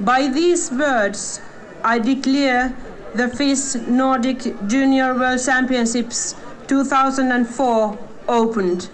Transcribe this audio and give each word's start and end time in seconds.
By 0.00 0.28
these 0.28 0.70
words, 0.70 1.42
I 1.84 1.98
declare 1.98 2.74
the 3.14 3.28
FIS 3.28 3.74
Nordic 3.86 4.66
Junior 4.66 5.12
World 5.14 5.44
Championships 5.44 6.34
2004 6.68 7.98
opened. 8.26 8.88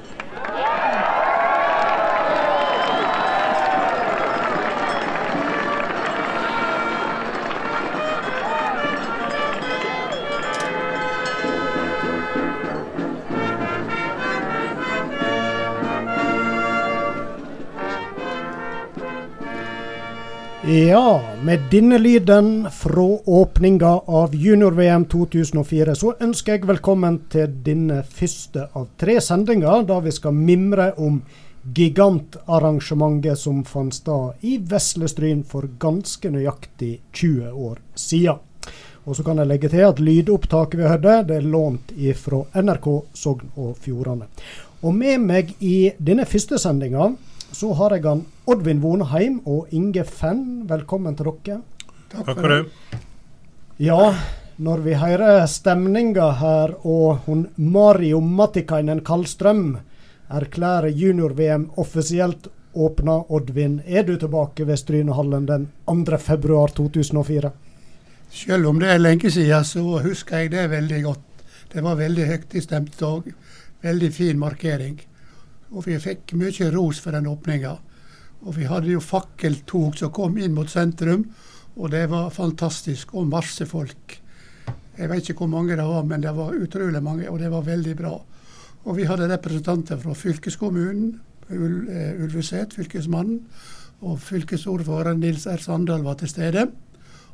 Ja, 20.77 21.23
med 21.43 21.61
denne 21.71 21.99
lyden 21.99 22.67
fra 22.71 23.19
åpninga 23.25 24.01
av 24.07 24.35
junior-VM 24.35 25.05
2004, 25.09 25.95
så 25.97 26.11
ønsker 26.21 26.53
jeg 26.53 26.67
velkommen 26.69 27.15
til 27.33 27.55
denne 27.65 28.03
første 28.05 28.67
av 28.77 28.91
tre 29.01 29.15
sendinger, 29.25 29.87
da 29.89 29.97
vi 30.05 30.13
skal 30.13 30.35
mimre 30.37 30.91
om 31.01 31.23
gigantarrangementet 31.79 33.41
som 33.41 33.63
fant 33.65 33.97
sted 33.97 34.45
i 34.45 34.59
Veslestryn 34.69 35.47
for 35.49 35.65
ganske 35.81 36.29
nøyaktig 36.35 36.91
20 37.23 37.55
år 37.71 37.81
siden. 37.95 38.43
Og 39.07 39.17
så 39.17 39.25
kan 39.25 39.41
jeg 39.41 39.49
legge 39.49 39.71
til 39.73 39.87
at 39.87 40.03
lydopptaket 40.03 40.83
vi 40.83 40.91
hørte, 40.91 41.23
det 41.31 41.39
er 41.39 41.49
lånt 41.57 41.95
fra 42.21 42.43
NRK 42.53 42.91
Sogn 43.17 43.49
og 43.57 43.79
Fjordane. 43.81 44.29
Og 44.85 44.93
med 44.93 45.25
meg 45.25 45.57
i 45.65 45.95
denne 45.97 46.29
første 46.29 46.61
sendinga 46.61 47.15
så 47.53 47.73
har 47.79 47.97
jeg 47.97 48.05
han 48.07 48.25
Oddvin 48.47 48.81
Vonheim 48.83 49.41
og 49.45 49.73
Inge 49.75 50.05
Fenn. 50.05 50.65
Velkommen 50.69 51.17
til 51.19 51.31
dere. 51.45 51.61
Takk 52.13 52.33
for 52.33 52.49
det. 52.53 52.65
Ja, 53.83 54.15
når 54.57 54.83
vi 54.87 54.97
hører 54.97 55.47
stemninga 55.51 56.31
her 56.41 56.75
og 56.83 57.27
hun 57.27 57.47
Mario 57.57 58.21
Matikainen 58.21 59.03
Kallstrøm 59.05 59.77
erklærer 60.33 60.89
junior-VM 60.89 61.71
offisielt 61.77 62.49
åpna, 62.77 63.19
Oddvin, 63.29 63.81
er 63.87 64.03
du 64.03 64.17
tilbake 64.17 64.67
ved 64.67 64.77
Strynehallen 64.77 65.47
den 65.49 65.69
2. 65.87 66.19
februar 66.19 66.69
2004? 66.77 67.53
Selv 68.31 68.69
om 68.69 68.81
det 68.81 68.91
er 68.91 68.99
lenge 68.99 69.31
siden, 69.31 69.65
så 69.65 70.01
husker 70.05 70.39
jeg 70.45 70.51
det 70.53 70.71
veldig 70.71 71.03
godt. 71.05 71.45
Det 71.73 71.85
var 71.85 71.97
veldig 71.97 72.27
høytistemt 72.27 73.03
og 73.03 73.31
veldig 73.83 74.13
fin 74.13 74.39
markering. 74.39 74.99
Og 75.73 75.87
vi 75.87 75.99
fikk 75.99 76.37
mye 76.39 76.71
ros 76.75 77.01
for 77.03 77.17
den 77.17 77.27
åpninga. 77.31 77.75
Og 78.47 78.55
vi 78.57 78.69
hadde 78.69 78.93
jo 78.93 79.03
fakkeltog 79.03 79.97
som 79.99 80.13
kom 80.15 80.37
inn 80.39 80.55
mot 80.55 80.71
sentrum, 80.71 81.25
og 81.77 81.91
det 81.93 82.07
var 82.13 82.31
fantastisk. 82.35 83.15
Og 83.15 83.29
masse 83.29 83.67
folk. 83.67 84.21
Jeg 84.97 85.11
vet 85.11 85.29
ikke 85.29 85.45
hvor 85.45 85.53
mange 85.53 85.77
det 85.77 85.85
var, 85.85 86.05
men 86.09 86.23
det 86.25 86.33
var 86.37 86.57
utrolig 86.57 87.03
mange, 87.03 87.29
og 87.31 87.41
det 87.41 87.51
var 87.53 87.67
veldig 87.67 87.97
bra. 87.99 88.15
Og 88.87 88.97
vi 88.97 89.07
hadde 89.09 89.29
representanter 89.29 89.99
fra 90.01 90.15
fylkeskommunen, 90.15 91.21
eh, 91.51 92.23
Ulveset, 92.23 92.75
fylkesmannen, 92.75 93.41
og 94.01 94.21
fylkesordfører 94.21 95.17
Nils 95.17 95.47
R. 95.47 95.59
Sandal 95.59 96.03
var 96.05 96.15
til 96.21 96.29
stede. 96.29 96.69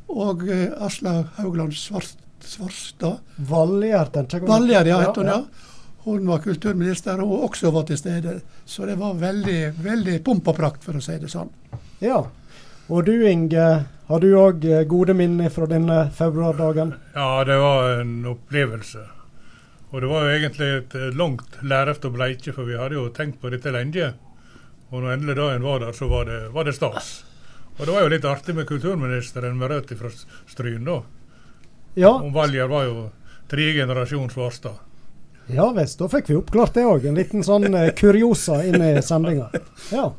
Og 0.09 0.43
Aslaug 0.49 0.83
Aslak 0.87 1.27
Haugland 1.37 1.73
Svart, 1.73 2.17
Svarstad. 2.41 3.21
Valgjerd, 4.51 4.87
ja, 4.87 5.01
ja. 5.01 5.43
Hun 6.05 6.27
var 6.27 6.43
kulturminister, 6.43 7.21
og 7.23 7.31
hun 7.31 7.49
også 7.49 7.71
var 7.71 7.87
til 7.87 7.99
stede. 7.99 8.41
Så 8.65 8.87
det 8.87 8.99
var 8.99 9.15
veldig, 9.21 9.61
veldig 9.85 10.19
pomp 10.27 10.49
og 10.51 10.57
prakt, 10.59 10.85
for 10.85 10.99
å 10.99 11.03
si 11.05 11.15
det 11.23 11.31
sånn. 11.31 11.53
Ja. 12.03 12.25
Og 12.91 13.07
du 13.07 13.15
Inge, 13.31 13.67
har 14.09 14.21
du 14.21 14.33
òg 14.35 14.67
eh, 14.67 14.83
gode 14.91 15.15
minner 15.15 15.53
fra 15.55 15.69
denne 15.71 16.09
februardagen? 16.13 16.97
Ja, 17.15 17.45
det 17.47 17.57
var 17.63 18.01
en 18.01 18.17
opplevelse. 18.35 19.07
Og 19.93 20.01
det 20.03 20.11
var 20.11 20.27
jo 20.27 20.35
egentlig 20.35 20.69
et 20.81 20.95
langt 21.15 21.59
lerret 21.63 22.05
å 22.05 22.11
bleike, 22.11 22.55
for 22.57 22.67
vi 22.67 22.79
hadde 22.81 22.99
jo 22.99 23.09
tenkt 23.15 23.39
på 23.41 23.53
dette 23.53 23.71
lenge. 23.71 24.13
Og 24.91 25.01
når 25.01 25.15
endelig 25.15 25.37
dagen 25.39 25.65
var 25.65 25.83
der, 25.85 25.97
så 25.97 26.09
var 26.11 26.27
det, 26.29 26.39
var 26.53 26.67
det 26.69 26.75
stas. 26.77 27.13
Og 27.79 27.87
det 27.87 27.93
var 27.95 28.05
jo 28.05 28.13
litt 28.13 28.29
artig 28.29 28.55
med 28.57 28.69
kulturministeren 28.69 29.57
med 29.57 29.71
rødt 29.73 29.93
fra 29.97 30.11
Stryn, 30.51 30.85
da. 30.85 31.03
Ja. 31.95 32.17
Valjer 32.35 32.69
var 32.69 32.89
jo 32.89 33.11
tredje 33.53 33.83
generasjons 33.83 34.33
Svarstad. 34.35 34.81
Ja 35.51 35.71
visst, 35.77 35.99
da 35.99 36.09
fikk 36.09 36.31
vi 36.31 36.37
oppklart 36.39 36.77
det 36.79 36.85
òg. 36.87 37.07
En 37.09 37.19
liten 37.19 37.45
sånn 37.47 37.67
uh, 37.75 37.89
kuriosa 37.99 38.61
inn 38.67 38.83
i 38.83 38.93
sendinga. 39.03 39.51
Ja. 39.93 40.13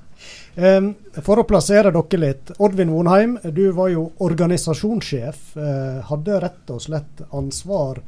For 0.54 1.42
å 1.42 1.46
plassere 1.50 1.90
dere 1.96 2.20
litt. 2.22 2.52
Oddvin 2.62 2.92
Vonheim, 2.94 3.40
du 3.56 3.64
var 3.74 3.90
jo 3.90 4.10
organisasjonssjef. 4.22 5.40
Uh, 5.58 6.04
hadde 6.12 6.42
rett 6.44 6.74
og 6.76 6.84
slett 6.84 7.24
ansvar 7.32 8.04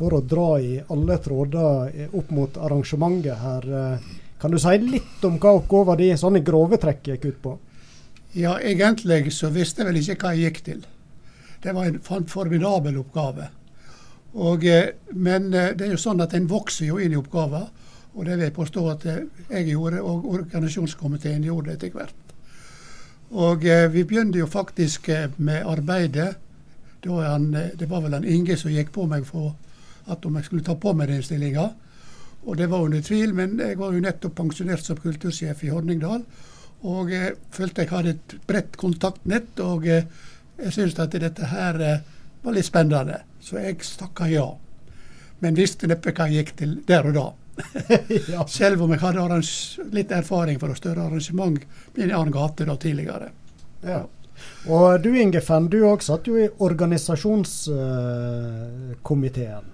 for 0.00 0.16
å 0.16 0.22
dra 0.24 0.54
i 0.62 0.78
alle 0.88 1.18
tråder 1.20 2.14
opp 2.16 2.30
mot 2.32 2.54
arrangementet 2.56 3.36
her. 3.42 3.66
Kan 4.40 4.54
du 4.54 4.56
si 4.58 4.78
litt 4.80 5.24
om 5.28 5.36
hva 5.36 5.58
oppgaven 5.58 5.98
de 6.00 6.14
sånn 6.16 6.38
i 6.38 6.44
grove 6.44 6.78
trekk 6.80 7.10
gikk 7.12 7.26
ut 7.26 7.42
på? 7.42 7.52
Ja, 8.32 8.54
egentlig 8.62 9.34
så 9.36 9.50
visste 9.52 9.82
jeg 9.82 9.90
vel 9.90 10.00
ikke 10.00 10.16
hva 10.22 10.32
jeg 10.32 10.46
gikk 10.46 10.60
til. 10.64 10.80
Det 11.60 11.74
var 11.76 11.90
en 11.90 12.28
formidabel 12.30 12.96
oppgave. 13.02 13.50
Og, 14.32 14.64
eh, 14.64 14.88
men 15.12 15.54
eh, 15.54 15.72
det 15.74 15.86
er 15.86 15.94
jo 15.94 16.00
sånn 16.00 16.22
at 16.22 16.34
en 16.34 16.48
vokser 16.50 16.86
jo 16.86 16.98
inn 17.02 17.14
i 17.14 17.18
oppgaver. 17.18 17.66
Og 18.14 18.26
det 18.26 18.36
vil 18.36 18.46
jeg 18.46 18.54
påstå 18.54 18.84
at 18.90 19.06
eh, 19.10 19.24
jeg 19.50 19.72
gjorde, 19.72 20.02
og 20.02 20.28
organisasjonskomiteen 20.34 21.46
gjorde 21.46 21.74
etter 21.74 21.94
hvert. 21.94 22.16
Og 23.30 23.62
vi 23.62 24.02
begynte 24.02 24.40
jo 24.40 24.46
faktisk 24.50 25.06
med 25.38 25.62
arbeidet. 25.62 26.32
Han, 27.06 27.44
det 27.78 27.86
var 27.86 28.00
vel 28.02 28.16
han 28.16 28.26
Inge 28.26 28.56
som 28.58 28.72
gikk 28.74 28.90
på 28.96 29.04
meg 29.06 29.22
for 29.28 29.52
at 30.10 30.26
om 30.26 30.34
jeg 30.34 30.48
skulle 30.48 30.66
ta 30.66 30.74
på 30.74 30.90
meg 30.98 31.12
den 31.12 31.22
stillinga. 31.22 31.68
Og 32.42 32.58
det 32.58 32.66
var 32.72 32.82
under 32.82 33.04
tvil, 33.06 33.30
men 33.38 33.54
jeg 33.62 33.78
var 33.78 33.94
jo 33.94 34.02
nettopp 34.02 34.34
pensjonert 34.34 34.82
som 34.82 34.98
kultursjef 34.98 35.62
i 35.62 35.70
Horningdal. 35.70 36.24
Og 36.90 37.14
jeg 37.14 37.36
følte 37.54 37.86
jeg 37.86 37.92
hadde 37.92 38.16
et 38.16 38.36
bredt 38.50 38.74
kontaktnett, 38.82 39.62
og 39.62 39.86
jeg 39.86 40.08
syntes 40.66 40.98
at 40.98 41.14
dette 41.14 41.52
her 41.54 41.78
var 42.42 42.58
litt 42.58 42.66
spennende. 42.66 43.22
Så 43.40 43.58
jeg 43.58 43.80
takka 43.98 44.28
ja. 44.30 44.46
Men 45.40 45.56
visste 45.56 45.88
neppe 45.88 46.12
hva 46.12 46.28
jeg 46.28 46.44
gikk 46.44 46.56
til 46.60 46.74
der 46.88 47.08
og 47.10 47.16
da. 47.16 47.26
ja. 48.34 48.46
Selv 48.48 48.82
om 48.84 48.90
jeg 48.94 49.02
hadde 49.02 49.40
litt 49.96 50.10
erfaring 50.14 50.60
fra 50.60 50.74
større 50.76 51.02
arrangement 51.08 51.58
i 51.96 52.02
en 52.04 52.12
annen 52.12 52.32
gate 52.34 52.64
da 52.68 52.76
tidligere. 52.80 53.28
Ja. 53.86 54.02
Og 54.68 55.02
du 55.04 55.10
Inge 55.16 55.40
Fenn, 55.44 55.68
du 55.72 55.78
òg 55.88 56.02
satt 56.04 56.26
jo 56.28 56.34
i 56.40 56.48
organisasjonskomiteen. 56.64 59.64
Uh, 59.64 59.68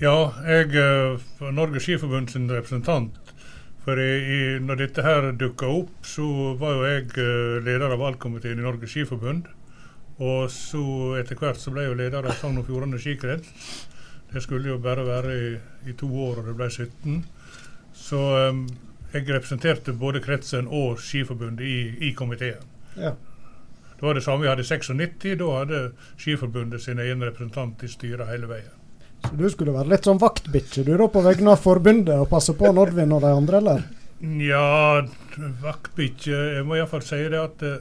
ja, 0.00 0.32
jeg 0.44 0.66
var 0.74 1.16
uh, 1.40 1.54
Norges 1.56 1.82
Skiforbund 1.86 2.28
sin 2.32 2.50
representant. 2.52 3.12
For 3.86 3.94
i, 4.02 4.12
i, 4.18 4.58
når 4.60 4.76
dette 4.82 5.00
her 5.06 5.22
dukka 5.38 5.66
opp, 5.70 5.90
så 6.04 6.26
var 6.60 6.70
jo 6.74 6.82
jeg 6.88 7.06
uh, 7.16 7.64
leder 7.64 7.90
av 7.92 7.98
valgkomiteen 8.02 8.58
i 8.60 8.66
Norges 8.66 8.90
Skiforbund. 8.92 9.42
Og 10.22 10.48
så 10.52 10.82
etter 11.20 11.36
hvert 11.36 11.60
så 11.60 11.72
ble 11.72 11.84
jeg 11.84 11.92
jo 11.92 11.98
leder 11.98 12.24
av 12.24 12.38
Sogn 12.40 12.62
og 12.62 12.66
Fjordane 12.68 13.00
skikrets. 13.00 13.50
Det 14.32 14.42
skulle 14.42 14.72
jo 14.72 14.78
bare 14.82 15.04
være 15.06 15.34
i, 15.36 15.50
i, 15.90 15.94
to 15.96 16.08
år, 16.08 16.40
og 16.40 16.48
det 16.48 16.56
ble 16.56 16.68
17. 16.70 17.20
Så 17.96 18.20
um, 18.50 18.64
jeg 19.12 19.28
representerte 19.28 19.94
både 19.96 20.22
kretsen 20.24 20.68
og 20.68 21.00
Skiforbundet 21.00 21.64
i, 21.64 22.08
i 22.08 22.12
komiteen. 22.16 22.64
Ja. 22.96 23.12
Det 23.96 24.04
var 24.04 24.16
det 24.16 24.24
samme 24.24 24.44
vi 24.44 24.50
hadde 24.50 24.64
i 24.64 24.68
96. 24.68 25.36
Da 25.40 25.52
hadde 25.58 25.82
Skiforbundet 26.20 26.82
sin 26.84 27.00
egen 27.00 27.24
representant 27.24 27.84
i 27.84 27.88
styret 27.92 28.28
hele 28.28 28.48
veien. 28.50 28.72
Så 29.24 29.34
du 29.36 29.46
skulle 29.50 29.74
være 29.74 29.94
litt 29.94 30.08
sånn 30.08 30.20
vaktbikkje 30.20 30.84
du 30.86 30.94
da 31.00 31.06
på 31.12 31.22
vegne 31.24 31.54
av 31.54 31.62
forbundet 31.62 32.16
og 32.20 32.28
passe 32.30 32.54
på 32.56 32.72
Nordvin 32.76 33.14
og 33.16 33.24
de 33.24 33.32
andre, 33.32 33.62
eller? 33.62 33.86
Ja, 34.40 35.04
vaktbikkje 35.60 36.36
Jeg 36.56 36.64
må 36.64 36.78
iallfall 36.78 37.02
si 37.04 37.18
det 37.32 37.40
at 37.40 37.64
uh, 37.64 37.80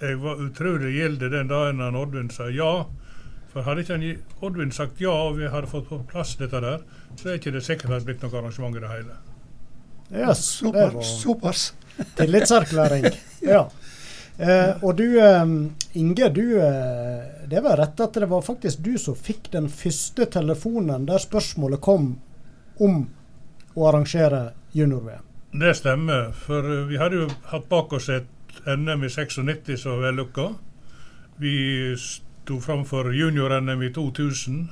jeg 0.00 0.18
var 0.22 0.40
utrolig 0.42 0.94
gilde 0.94 1.30
den 1.32 1.50
dagen 1.50 1.80
han 1.82 1.98
Oddvin 1.98 2.30
sa 2.30 2.48
ja. 2.52 2.86
For 3.52 3.64
hadde 3.66 3.84
ikke 3.84 4.18
Oddvin 4.44 4.72
sagt 4.74 5.00
ja, 5.02 5.12
og 5.12 5.38
vi 5.38 5.48
hadde 5.50 5.70
fått 5.70 5.88
på 5.88 5.98
plass 6.10 6.36
dette 6.38 6.60
der, 6.62 6.84
så 7.16 7.30
er 7.30 7.40
ikke 7.40 7.54
det 7.54 7.64
sikkert 7.66 7.88
det 7.88 7.96
hadde 7.96 8.10
blitt 8.10 8.24
noe 8.26 8.40
arrangement 8.40 8.76
i 8.76 8.84
det 8.84 8.92
hele. 8.92 9.18
Ja, 10.10 10.34
såpass. 10.34 11.72
Tillitserklæring. 12.16 13.08
ja. 13.40 13.68
Eh, 14.38 14.84
og 14.84 14.94
du, 14.96 15.18
eh, 15.18 15.44
Inge, 15.92 16.28
du, 16.28 16.60
eh, 16.62 17.48
det 17.50 17.60
var 17.60 17.76
rett 17.76 18.00
at 18.00 18.14
det 18.14 18.28
var 18.30 18.42
faktisk 18.46 18.78
du 18.78 18.92
som 18.98 19.16
fikk 19.18 19.50
den 19.50 19.66
første 19.68 20.28
telefonen 20.30 21.08
der 21.08 21.18
spørsmålet 21.18 21.82
kom 21.82 22.12
om 22.78 23.00
å 23.74 23.88
arrangere 23.90 24.52
junior-VM. 24.72 25.24
Det 25.58 25.74
stemmer, 25.74 26.30
for 26.36 26.86
vi 26.86 27.00
hadde 27.00 27.24
jo 27.24 27.28
hatt 27.50 27.66
bak 27.68 27.92
oss 27.98 28.08
et 28.14 28.28
NM 28.66 29.04
i 29.04 29.10
96 29.10 29.76
som 29.80 30.02
vellykka. 30.02 30.48
Vi 31.38 31.54
sto 31.98 32.60
framfor 32.60 33.12
junior-NM 33.14 33.82
i 33.82 33.92
2000. 33.94 34.68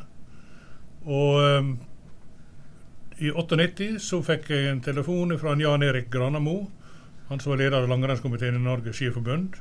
Og 1.06 1.58
um, 1.58 1.78
i 3.19 3.31
98 3.31 4.00
så 4.02 4.20
fikk 4.26 4.50
jeg 4.50 4.70
en 4.70 4.82
telefon 4.84 5.37
fra 5.40 5.55
Jan 5.61 5.84
Erik 5.87 6.11
Granamo, 6.12 6.58
han 7.31 7.40
som 7.40 7.52
var 7.52 7.62
leder 7.62 7.78
av 7.78 7.88
langrennskomiteen 7.88 8.58
i 8.58 8.64
Norges 8.64 8.99
Skiforbund. 8.99 9.56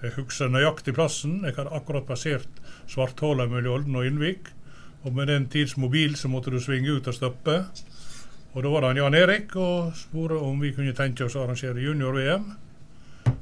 Jeg 0.00 0.14
husker 0.16 0.48
nøyaktig 0.48 0.94
plassen. 0.96 1.42
Jeg 1.44 1.58
hadde 1.58 1.74
akkurat 1.76 2.06
passert 2.08 2.62
Svarthola 2.88 3.44
mellom 3.50 3.74
Olden 3.80 3.98
og 4.00 4.06
Innvik. 4.08 4.48
Og 5.04 5.12
med 5.16 5.28
den 5.28 5.46
tids 5.52 5.76
mobil 5.76 6.16
så 6.16 6.28
måtte 6.32 6.52
du 6.52 6.56
svinge 6.60 6.96
ut 6.96 7.08
og 7.08 7.16
stoppe. 7.16 7.58
Og 8.54 8.64
da 8.64 8.72
var 8.72 8.86
det 8.86 9.02
Jan 9.02 9.14
Erik 9.14 9.52
og 9.60 9.92
spurte 9.96 10.40
om 10.40 10.58
vi 10.60 10.72
kunne 10.74 10.96
tenke 10.96 11.26
oss 11.28 11.36
å 11.36 11.44
arrangere 11.44 11.84
junior-VM. 11.84 12.48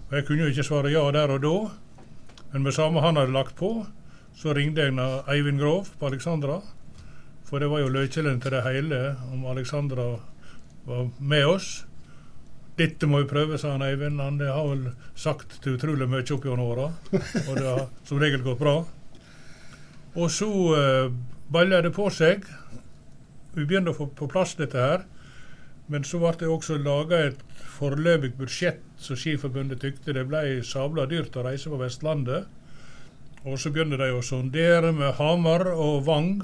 Og 0.08 0.16
Jeg 0.16 0.24
kunne 0.24 0.46
jo 0.46 0.48
ikke 0.48 0.64
svare 0.64 0.90
ja 0.92 1.02
der 1.12 1.34
og 1.34 1.42
da, 1.44 1.56
men 2.52 2.62
med 2.64 2.72
samme 2.72 3.02
han 3.04 3.18
hadde 3.20 3.34
lagt 3.34 3.56
på, 3.56 3.84
så 4.32 4.54
ringte 4.56 4.86
jeg 4.86 4.94
Eivind 5.28 5.60
Grov 5.60 5.90
på 6.00 6.08
Alexandra. 6.08 6.62
For 7.44 7.60
det 7.60 7.68
var 7.68 7.82
jo 7.82 7.92
løkkjelen 7.92 8.40
til 8.40 8.56
det 8.56 8.62
hele 8.64 9.16
om 9.32 9.44
Alexandra 9.46 10.14
var 10.88 11.10
med 11.18 11.44
oss. 11.46 11.68
Dette 12.78 13.08
må 13.10 13.20
vi 13.20 13.28
prøve, 13.28 13.58
sa 13.58 13.74
han 13.74 13.84
Eivind. 13.84 14.20
Han 14.20 14.40
har 14.40 14.64
vel 14.70 14.88
sagt 15.14 15.58
til 15.62 15.76
utrolig 15.76 16.08
mye 16.08 16.24
opp 16.24 16.46
gjennom 16.46 16.72
åra, 16.72 16.88
og 17.12 17.52
det 17.58 17.66
har 17.66 17.84
som 18.08 18.22
regel 18.22 18.44
gått 18.46 18.62
bra. 18.64 18.78
Og 20.16 20.32
så 20.32 20.48
uh, 20.48 21.12
balla 21.52 21.82
det 21.84 21.92
på 21.92 22.08
seg. 22.08 22.48
Vi 23.52 23.66
begynte 23.66 23.92
å 23.92 23.98
få 23.98 24.08
på 24.08 24.30
plass 24.30 24.56
dette 24.56 24.80
her. 24.80 25.04
Men 25.88 26.04
så 26.04 26.20
ble 26.20 26.32
det 26.40 26.48
også 26.48 26.76
laga 26.80 27.26
et 27.28 27.44
foreløpig 27.76 28.34
budsjett 28.36 28.87
som 28.98 29.18
Skiforbundet 29.18 29.80
tykte 29.82 30.14
det 30.16 30.26
ble 30.28 30.60
sabla 30.66 31.06
dyrt 31.10 31.36
å 31.38 31.44
reise 31.46 31.70
på 31.70 31.78
Vestlandet. 31.80 32.48
Og 33.46 33.58
så 33.60 33.70
begynte 33.70 34.00
de 34.00 34.10
å 34.12 34.24
sondere 34.24 34.90
med 34.92 35.14
Hamar 35.20 35.68
og 35.70 36.02
Vang, 36.08 36.42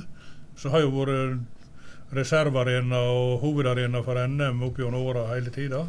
som 0.56 0.72
har 0.74 0.84
jo 0.84 0.92
vært 0.94 2.14
reservearena 2.14 3.00
og 3.10 3.40
hovedarena 3.42 4.02
for 4.06 4.20
NM 4.28 4.62
opp 4.68 4.78
gjennom 4.78 5.02
åra 5.02 5.26
hele 5.32 5.50
tida. 5.54 5.82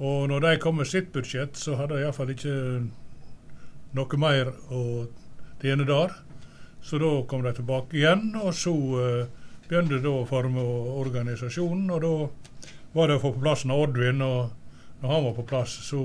Og 0.00 0.26
når 0.30 0.46
de 0.46 0.56
kom 0.58 0.80
med 0.80 0.88
sitt 0.88 1.12
budsjett, 1.12 1.58
så 1.60 1.76
hadde 1.78 1.98
de 1.98 2.06
iallfall 2.06 2.32
ikke 2.32 2.54
noe 3.96 4.20
mer 4.20 4.50
å 4.72 4.82
tjene 5.60 5.86
der. 5.86 6.14
Så 6.82 6.98
da 6.98 7.10
kom 7.28 7.44
de 7.44 7.52
tilbake 7.54 7.98
igjen, 8.00 8.30
og 8.40 8.54
så 8.56 8.72
uh, 8.72 9.26
begynte 9.68 10.00
de 10.00 10.08
å 10.08 10.24
forme 10.28 10.64
organisasjonen. 11.02 11.90
Og 11.92 12.00
da 12.02 12.14
var 12.96 13.10
det 13.10 13.18
å 13.20 13.22
få 13.22 13.34
på 13.34 13.44
plass 13.44 13.66
Oddvin, 13.68 14.24
og 14.24 14.59
når 15.00 15.14
han 15.14 15.24
var 15.24 15.32
på 15.38 15.46
plass, 15.52 15.78
så, 15.86 16.02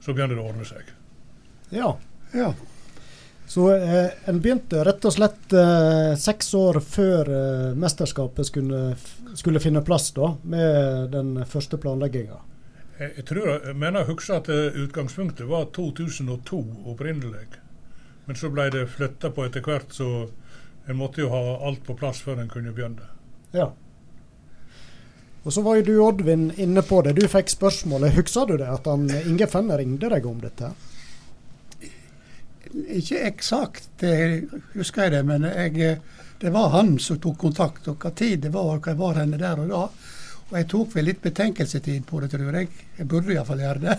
så 0.00 0.14
begynte 0.14 0.34
det 0.36 0.42
å 0.42 0.48
ordne 0.50 0.66
seg. 0.68 0.90
Ja. 1.74 1.94
Ja. 2.32 2.52
Så 3.48 3.76
eh, 3.76 4.10
en 4.28 4.40
begynte 4.44 4.82
rett 4.84 5.04
og 5.08 5.14
slett 5.14 5.54
eh, 5.56 6.12
seks 6.20 6.50
år 6.58 6.80
før 6.84 7.30
eh, 7.32 7.70
mesterskapet 7.80 8.50
skulle, 8.50 8.82
skulle, 9.34 9.62
finne 9.64 9.80
plass, 9.86 10.10
da, 10.12 10.34
med 10.42 11.14
den 11.14 11.32
første 11.48 11.80
planlegginga. 11.80 12.42
Jeg, 12.98 13.14
jeg, 13.16 13.24
tror, 13.30 13.48
jeg 13.54 13.78
mener 13.78 14.02
jeg 14.02 14.10
husker 14.10 14.42
at 14.42 14.50
eh, 14.52 14.76
utgangspunktet 14.84 15.48
var 15.48 15.70
2002 15.72 16.60
opprinnelig. 16.92 17.46
Men 18.28 18.36
så 18.36 18.52
ble 18.52 18.68
det 18.74 18.84
flytta 18.92 19.32
på 19.32 19.46
etter 19.48 19.64
hvert, 19.64 19.96
så 19.96 20.28
en 20.88 21.00
måtte 21.00 21.24
jo 21.24 21.32
ha 21.32 21.42
alt 21.64 21.86
på 21.86 21.96
plass 21.96 22.20
før 22.24 22.42
en 22.42 22.52
kunne 22.52 22.74
begynne. 22.76 23.08
Ja. 23.56 23.70
Og 25.48 25.52
så 25.54 25.62
var 25.64 25.78
jo 25.78 25.84
du, 25.86 25.94
Oddvin, 26.04 26.50
inne 26.60 26.82
på 26.84 26.98
det. 27.06 27.14
Du 27.16 27.24
fikk 27.24 27.48
spørsmålet. 27.48 28.12
Husker 28.18 28.50
du 28.50 28.58
det, 28.60 28.68
at 28.68 28.84
han, 28.84 29.06
Inge 29.24 29.46
Fenne 29.48 29.78
ringte 29.80 30.10
deg 30.12 30.26
om 30.28 30.42
dette? 30.42 30.68
Ikke 32.92 33.22
eksakt, 33.30 33.86
det 34.02 34.12
husker 34.74 35.06
jeg 35.06 35.14
det, 35.14 35.22
men 35.24 35.46
jeg, 35.48 35.94
det 36.42 36.52
var 36.52 36.74
han 36.74 36.98
som 37.00 37.16
tok 37.16 37.38
kontakt. 37.46 37.88
Og 37.88 37.96
hva 37.96 38.12
tid 38.12 38.44
det 38.44 38.52
var, 38.52 38.74
og 38.74 38.84
hva 38.84 38.92
jeg 38.92 39.00
var 39.00 39.22
henne 39.22 39.38
der 39.40 39.62
og 39.62 39.72
da. 39.72 39.80
Og 40.50 40.52
jeg 40.58 40.68
tok 40.74 40.92
vel 40.98 41.08
litt 41.08 41.24
betenkelsetid 41.24 42.04
på 42.12 42.20
det, 42.20 42.28
tror 42.34 42.60
jeg. 42.60 42.68
Jeg 43.00 43.08
burde 43.08 43.32
iallfall 43.32 43.64
gjøre 43.64 43.82
det. 43.86 43.96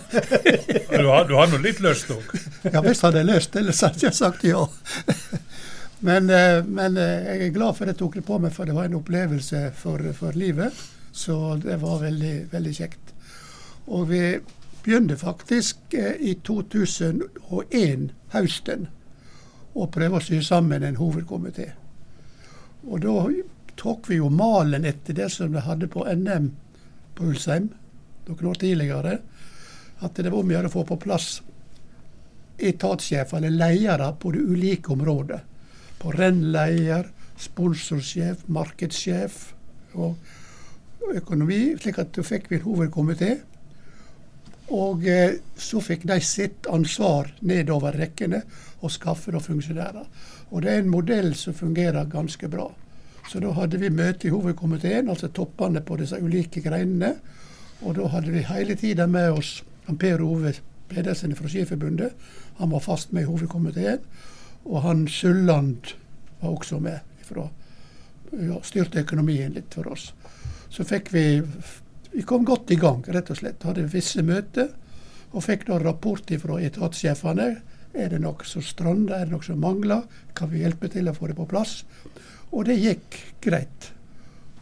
du 1.02 1.10
har, 1.10 1.26
du 1.26 1.34
har 1.40 1.50
nå 1.50 1.60
litt 1.66 1.82
lyst 1.82 2.14
òg? 2.14 2.30
ja 2.70 2.84
visst 2.86 3.08
hadde 3.08 3.24
jeg 3.24 3.30
lyst, 3.32 3.58
ellers 3.58 3.82
hadde 3.88 4.06
jeg 4.06 4.18
sagt 4.20 4.46
ja. 4.46 4.62
men, 6.06 6.30
eh, 6.30 6.62
men, 6.62 6.94
eh, 6.94 7.28
jeg 7.32 7.50
er 7.50 7.58
glad 7.58 7.74
for 7.74 7.90
at 7.90 7.96
jeg 7.96 8.02
tok 8.04 8.22
det 8.22 8.26
på 8.30 8.38
meg, 8.38 8.54
for 8.54 8.70
det 8.70 8.78
var 8.78 8.86
en 8.86 8.98
opplevelse 9.02 9.66
for, 9.82 10.12
for 10.22 10.38
livet. 10.38 10.86
Så 11.12 11.56
det 11.62 11.76
var 11.82 12.02
veldig, 12.02 12.34
veldig 12.52 12.74
kjekt. 12.74 13.12
Og 13.90 14.08
vi 14.10 14.22
begynte 14.84 15.16
faktisk 15.18 15.94
eh, 15.94 16.16
i 16.20 16.36
2001, 16.46 18.10
høsten, 18.34 18.88
å 19.74 19.86
prøve 19.90 20.18
å 20.18 20.24
sy 20.24 20.40
sammen 20.42 20.82
en 20.86 20.98
hovedkomité. 20.98 21.70
Og 22.86 23.02
da 23.04 23.16
tok 23.80 24.08
vi 24.10 24.18
jo 24.18 24.30
malen 24.32 24.86
etter 24.88 25.16
det 25.16 25.28
som 25.34 25.52
vi 25.54 25.62
hadde 25.64 25.88
på 25.90 26.04
NM 26.06 26.50
på 27.14 27.28
Ulsheim 27.30 27.70
noen 28.26 28.50
år 28.50 28.60
tidligere. 28.60 29.18
At 30.00 30.16
det 30.16 30.30
var 30.30 30.40
om 30.40 30.50
å 30.50 30.56
gjøre 30.56 30.70
å 30.70 30.74
få 30.74 30.84
på 30.88 30.98
plass 31.02 31.30
etatssjefer 32.60 33.40
eller 33.40 33.56
ledere 33.56 34.10
på 34.20 34.32
de 34.34 34.42
ulike 34.44 34.92
områder. 34.92 35.44
På 36.00 36.12
rennleder, 36.16 37.10
sponsorsjef, 37.40 38.46
markedssjef 38.52 39.40
og 39.96 40.16
økonomi. 41.14 41.76
Slik 41.80 41.98
at 42.02 42.12
da 42.16 42.24
fikk 42.26 42.50
vi 42.50 42.58
en 42.60 42.66
hovedkomité. 42.66 43.30
Og 44.70 45.06
eh, 45.08 45.40
så 45.58 45.80
fikk 45.82 46.06
de 46.06 46.20
sitt 46.22 46.68
ansvar 46.70 47.32
nedover 47.42 47.96
rekkene 47.98 48.42
og 48.80 48.92
skaffe 48.94 49.34
da 49.34 49.40
funksjonærer. 49.42 50.06
Og 50.50 50.62
det 50.62 50.70
er 50.72 50.84
en 50.84 50.92
modell 50.92 51.34
som 51.38 51.56
fungerer 51.56 52.10
ganske 52.10 52.48
bra. 52.48 52.68
Så 53.30 53.42
da 53.42 53.52
hadde 53.54 53.78
vi 53.78 53.90
møte 53.94 54.26
i 54.26 54.32
hovedkomiteen, 54.32 55.10
altså 55.10 55.28
toppene 55.28 55.82
på 55.86 55.98
disse 56.00 56.18
ulike 56.18 56.62
greinene. 56.64 57.14
Og 57.82 57.96
da 57.98 58.08
hadde 58.12 58.32
vi 58.34 58.46
hele 58.46 58.76
tida 58.78 59.06
med 59.06 59.30
oss 59.38 59.60
Per 59.98 60.22
Ove 60.22 60.54
Pedersen 60.90 61.34
fra 61.36 61.48
Skiforbundet. 61.48 62.12
Han 62.58 62.70
var 62.70 62.82
fast 62.84 63.12
med 63.12 63.22
i 63.22 63.30
hovedkomiteen. 63.30 64.02
Og 64.64 64.82
han 64.82 65.08
Sulland 65.08 65.94
var 66.40 66.50
også 66.50 66.78
med. 66.78 66.98
Fra, 67.24 67.46
ja, 68.32 68.58
styrte 68.62 69.02
økonomien 69.02 69.54
litt 69.54 69.74
for 69.74 69.90
oss. 69.92 70.10
Så 70.70 70.86
fikk 70.86 71.10
vi 71.14 71.24
vi 72.12 72.22
kom 72.22 72.44
godt 72.44 72.70
i 72.70 72.76
gang, 72.76 73.04
rett 73.06 73.30
og 73.30 73.38
slett. 73.38 73.62
Hadde 73.62 73.86
visse 73.90 74.22
møter 74.26 74.72
og 75.30 75.44
fikk 75.46 75.68
da 75.68 75.78
rapport 75.78 76.32
fra 76.42 76.58
etatssjefene. 76.58 77.50
Er 77.94 78.10
det 78.10 78.18
noe 78.22 78.46
som 78.46 78.62
strander, 78.62 79.14
er 79.14 79.28
det 79.28 79.34
noe 79.34 79.46
som 79.46 79.60
mangler? 79.62 80.02
Kan 80.34 80.50
vi 80.50 80.64
hjelpe 80.64 80.90
til 80.90 81.10
å 81.10 81.14
få 81.14 81.30
det 81.30 81.38
på 81.38 81.46
plass? 81.50 81.84
Og 82.50 82.66
det 82.66 82.80
gikk 82.80 83.18
greit. 83.42 83.92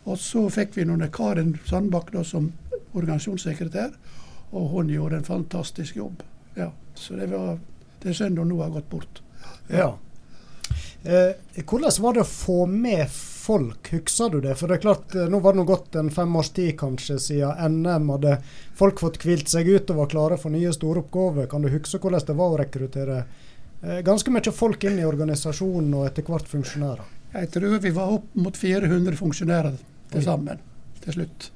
Og 0.04 0.20
så 0.20 0.44
fikk 0.52 0.76
vi 0.76 0.84
noen 0.88 1.08
Karen 1.12 1.54
Sandbakk 1.68 2.12
da 2.12 2.24
som 2.24 2.50
organisasjonssekretær, 2.96 3.92
og 4.56 4.70
hun 4.72 4.92
gjorde 4.92 5.20
en 5.20 5.28
fantastisk 5.28 5.96
jobb. 5.96 6.22
Ja, 6.56 6.70
så 6.96 7.16
det 7.16 7.28
var 7.32 7.58
det 8.02 8.12
er 8.12 8.16
synd 8.16 8.38
hun 8.38 8.52
nå 8.52 8.60
har 8.62 8.72
gått 8.72 8.88
bort. 8.92 9.20
Ja. 9.72 9.90
Eh, 11.04 11.64
hvordan 11.64 11.96
var 12.04 12.16
det 12.16 12.24
å 12.24 12.28
få 12.28 12.64
med 12.70 13.08
folk, 13.48 13.88
husker 13.92 14.30
du 14.30 14.40
det? 14.44 14.54
For 14.60 14.68
det 14.68 14.78
er 14.78 14.82
klart, 14.84 15.14
eh, 15.14 15.28
nå 15.32 15.40
var 15.40 15.54
det 15.54 15.62
nå 15.62 15.66
gått 15.68 15.96
en 15.96 16.10
fem 16.12 16.36
års 16.36 16.50
tid 16.56 16.74
kanskje 16.80 17.18
siden 17.24 17.80
NM. 17.80 18.10
Hadde 18.12 18.34
folk 18.76 19.00
fått 19.00 19.20
hvilt 19.24 19.48
seg 19.48 19.68
ut 19.68 19.92
og 19.94 20.02
var 20.02 20.10
klare 20.12 20.38
for 20.40 20.52
nye 20.52 20.72
store 20.76 21.04
oppgaver? 21.04 21.48
Kan 21.48 21.64
du 21.64 21.70
huske 21.72 22.00
hvordan 22.02 22.26
det 22.28 22.36
var 22.36 22.52
å 22.52 22.58
rekruttere 22.60 23.18
eh, 23.22 24.00
ganske 24.04 24.34
mye 24.34 24.52
folk 24.52 24.84
inn 24.84 25.00
i 25.00 25.08
organisasjonen 25.08 25.96
og 25.96 26.10
etter 26.10 26.28
hvert 26.28 26.50
funksjonærer? 26.50 27.14
Jeg 27.38 27.50
tror 27.54 27.78
vi 27.84 27.94
var 27.96 28.12
opp 28.18 28.36
mot 28.40 28.56
400 28.56 29.16
funksjonærer 29.16 29.80
til 30.12 30.24
sammen 30.24 30.60
til 31.04 31.16
slutt. 31.16 31.50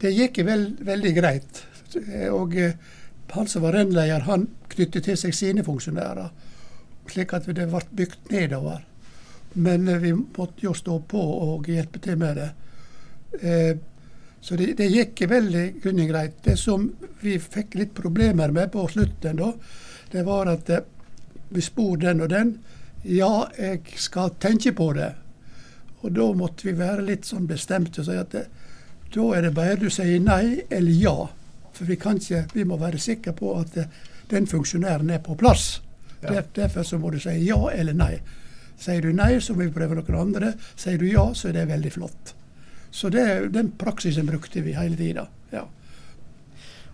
Det 0.00 0.14
gikk 0.16 0.42
vel, 0.46 0.70
veldig 0.86 1.14
greit. 1.14 1.64
Og 2.34 2.58
eh, 2.58 2.78
han 3.38 3.50
som 3.50 3.62
var 3.62 3.78
rennleder, 3.78 4.26
han 4.26 4.48
knyttet 4.74 5.06
til 5.06 5.18
seg 5.18 5.34
sine 5.36 5.62
funksjonærer, 5.66 6.30
slik 7.10 7.38
at 7.38 7.46
det 7.46 7.70
ble 7.70 7.86
bygd 8.02 8.32
nedover. 8.34 8.89
Men 9.52 9.88
eh, 9.88 9.96
vi 9.96 10.12
måtte 10.14 10.66
jo 10.66 10.74
stå 10.74 11.00
på 11.10 11.20
og 11.20 11.68
hjelpe 11.68 12.02
til 12.02 12.18
med 12.18 12.36
det. 12.36 12.50
Eh, 13.40 13.76
så 14.40 14.56
det, 14.56 14.72
det 14.78 14.88
gikk 14.88 15.22
veldig 15.28 15.64
kunne 15.82 16.06
greit. 16.08 16.38
Det 16.44 16.56
som 16.58 16.88
vi 17.20 17.38
fikk 17.38 17.76
litt 17.76 17.94
problemer 17.94 18.52
med 18.54 18.72
på 18.72 18.86
slutten, 18.88 19.36
da, 19.36 19.52
det 20.12 20.24
var 20.26 20.50
at 20.52 20.70
eh, 20.70 20.86
vi 21.50 21.64
spurte 21.64 22.06
den 22.06 22.22
og 22.24 22.30
den. 22.30 22.54
Ja, 23.02 23.48
jeg 23.58 23.98
skal 23.98 24.36
tenke 24.40 24.72
på 24.76 24.92
det. 24.96 25.12
Og 26.00 26.12
da 26.16 26.30
måtte 26.36 26.68
vi 26.68 26.76
være 26.78 27.04
litt 27.04 27.28
sånn 27.28 27.48
bestemte 27.48 28.00
og 28.00 28.08
si 28.08 28.16
at 28.16 28.32
det, 28.32 28.46
da 29.10 29.26
er 29.36 29.44
det 29.44 29.54
bare 29.56 29.76
du 29.80 29.88
sier 29.92 30.20
nei 30.22 30.62
eller 30.70 30.96
ja. 30.96 31.16
For 31.74 31.88
vi, 31.88 31.96
kan 32.00 32.20
ikke, 32.20 32.44
vi 32.54 32.64
må 32.68 32.78
være 32.80 33.00
sikre 33.00 33.34
på 33.36 33.52
at 33.58 33.74
det, 33.74 33.86
den 34.30 34.46
funksjonæren 34.46 35.10
er 35.10 35.22
på 35.24 35.34
plass. 35.38 35.80
Ja. 36.22 36.42
Derfor 36.54 36.84
så 36.84 36.98
må 37.00 37.10
du 37.10 37.18
si 37.20 37.34
ja 37.46 37.58
eller 37.72 37.96
nei. 37.96 38.14
Sier 38.80 39.04
du 39.04 39.12
nei, 39.12 39.34
så 39.44 39.54
må 39.54 39.66
vi 39.66 39.74
prøve 39.74 39.98
noen 39.98 40.20
andre. 40.22 40.54
Sier 40.78 41.00
du 41.00 41.08
ja, 41.10 41.26
så 41.36 41.50
er 41.50 41.58
det 41.58 41.68
veldig 41.68 41.92
flott. 41.98 42.34
Så 42.90 43.10
det, 43.12 43.26
den 43.54 43.70
praksisen 43.78 44.26
brukte 44.26 44.64
vi 44.64 44.72
hele 44.74 44.96
tida. 44.96 45.26
Ja. 45.52 45.66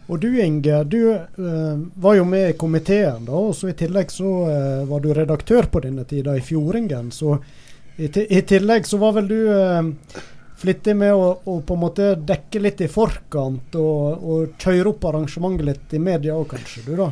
Og 0.07 0.21
du 0.23 0.29
Inge, 0.43 0.83
du 0.85 1.01
uh, 1.15 1.79
var 1.95 2.19
jo 2.19 2.27
med 2.29 2.51
i 2.51 2.59
komiteen, 2.59 3.25
da, 3.27 3.39
og 3.49 3.57
så 3.59 3.73
i 3.73 3.79
tillegg 3.79 4.13
så 4.15 4.33
uh, 4.47 4.85
var 4.87 5.03
du 5.03 5.11
redaktør 5.15 5.71
på 5.71 5.83
denne 5.87 6.05
tida 6.07 6.37
i 6.37 6.45
Fjordingen. 6.45 7.11
Så 7.15 7.39
i, 7.97 8.07
i, 8.07 8.43
tillegg 8.47 8.87
så 8.87 9.01
var 9.03 9.17
vel 9.17 9.31
du 9.31 9.39
uh, 9.51 10.21
flittig 10.61 10.95
med 10.99 11.15
å, 11.15 11.33
å, 11.43 11.59
på 11.67 11.75
en 11.75 11.83
måte 11.83 12.13
dekke 12.29 12.63
litt 12.63 12.85
i 12.87 12.91
forkant 12.93 13.75
og, 13.81 14.23
og 14.23 14.63
kjøre 14.63 14.93
opp 14.93 15.11
arrangementet 15.11 15.71
litt 15.71 15.99
i 15.99 16.03
media 16.03 16.37
òg, 16.39 16.49
kanskje? 16.55 16.87
du 16.87 16.95
da? 17.01 17.11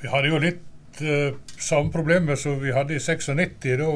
Vi 0.00 0.08
hadde 0.08 0.32
jo 0.32 0.40
litt 0.40 0.66
uh, 1.02 1.36
samme 1.58 1.92
problemet 1.92 2.38
som 2.38 2.58
vi 2.60 2.72
hadde 2.72 2.94
i 2.96 3.00
96. 3.00 3.56
Da 3.78 3.86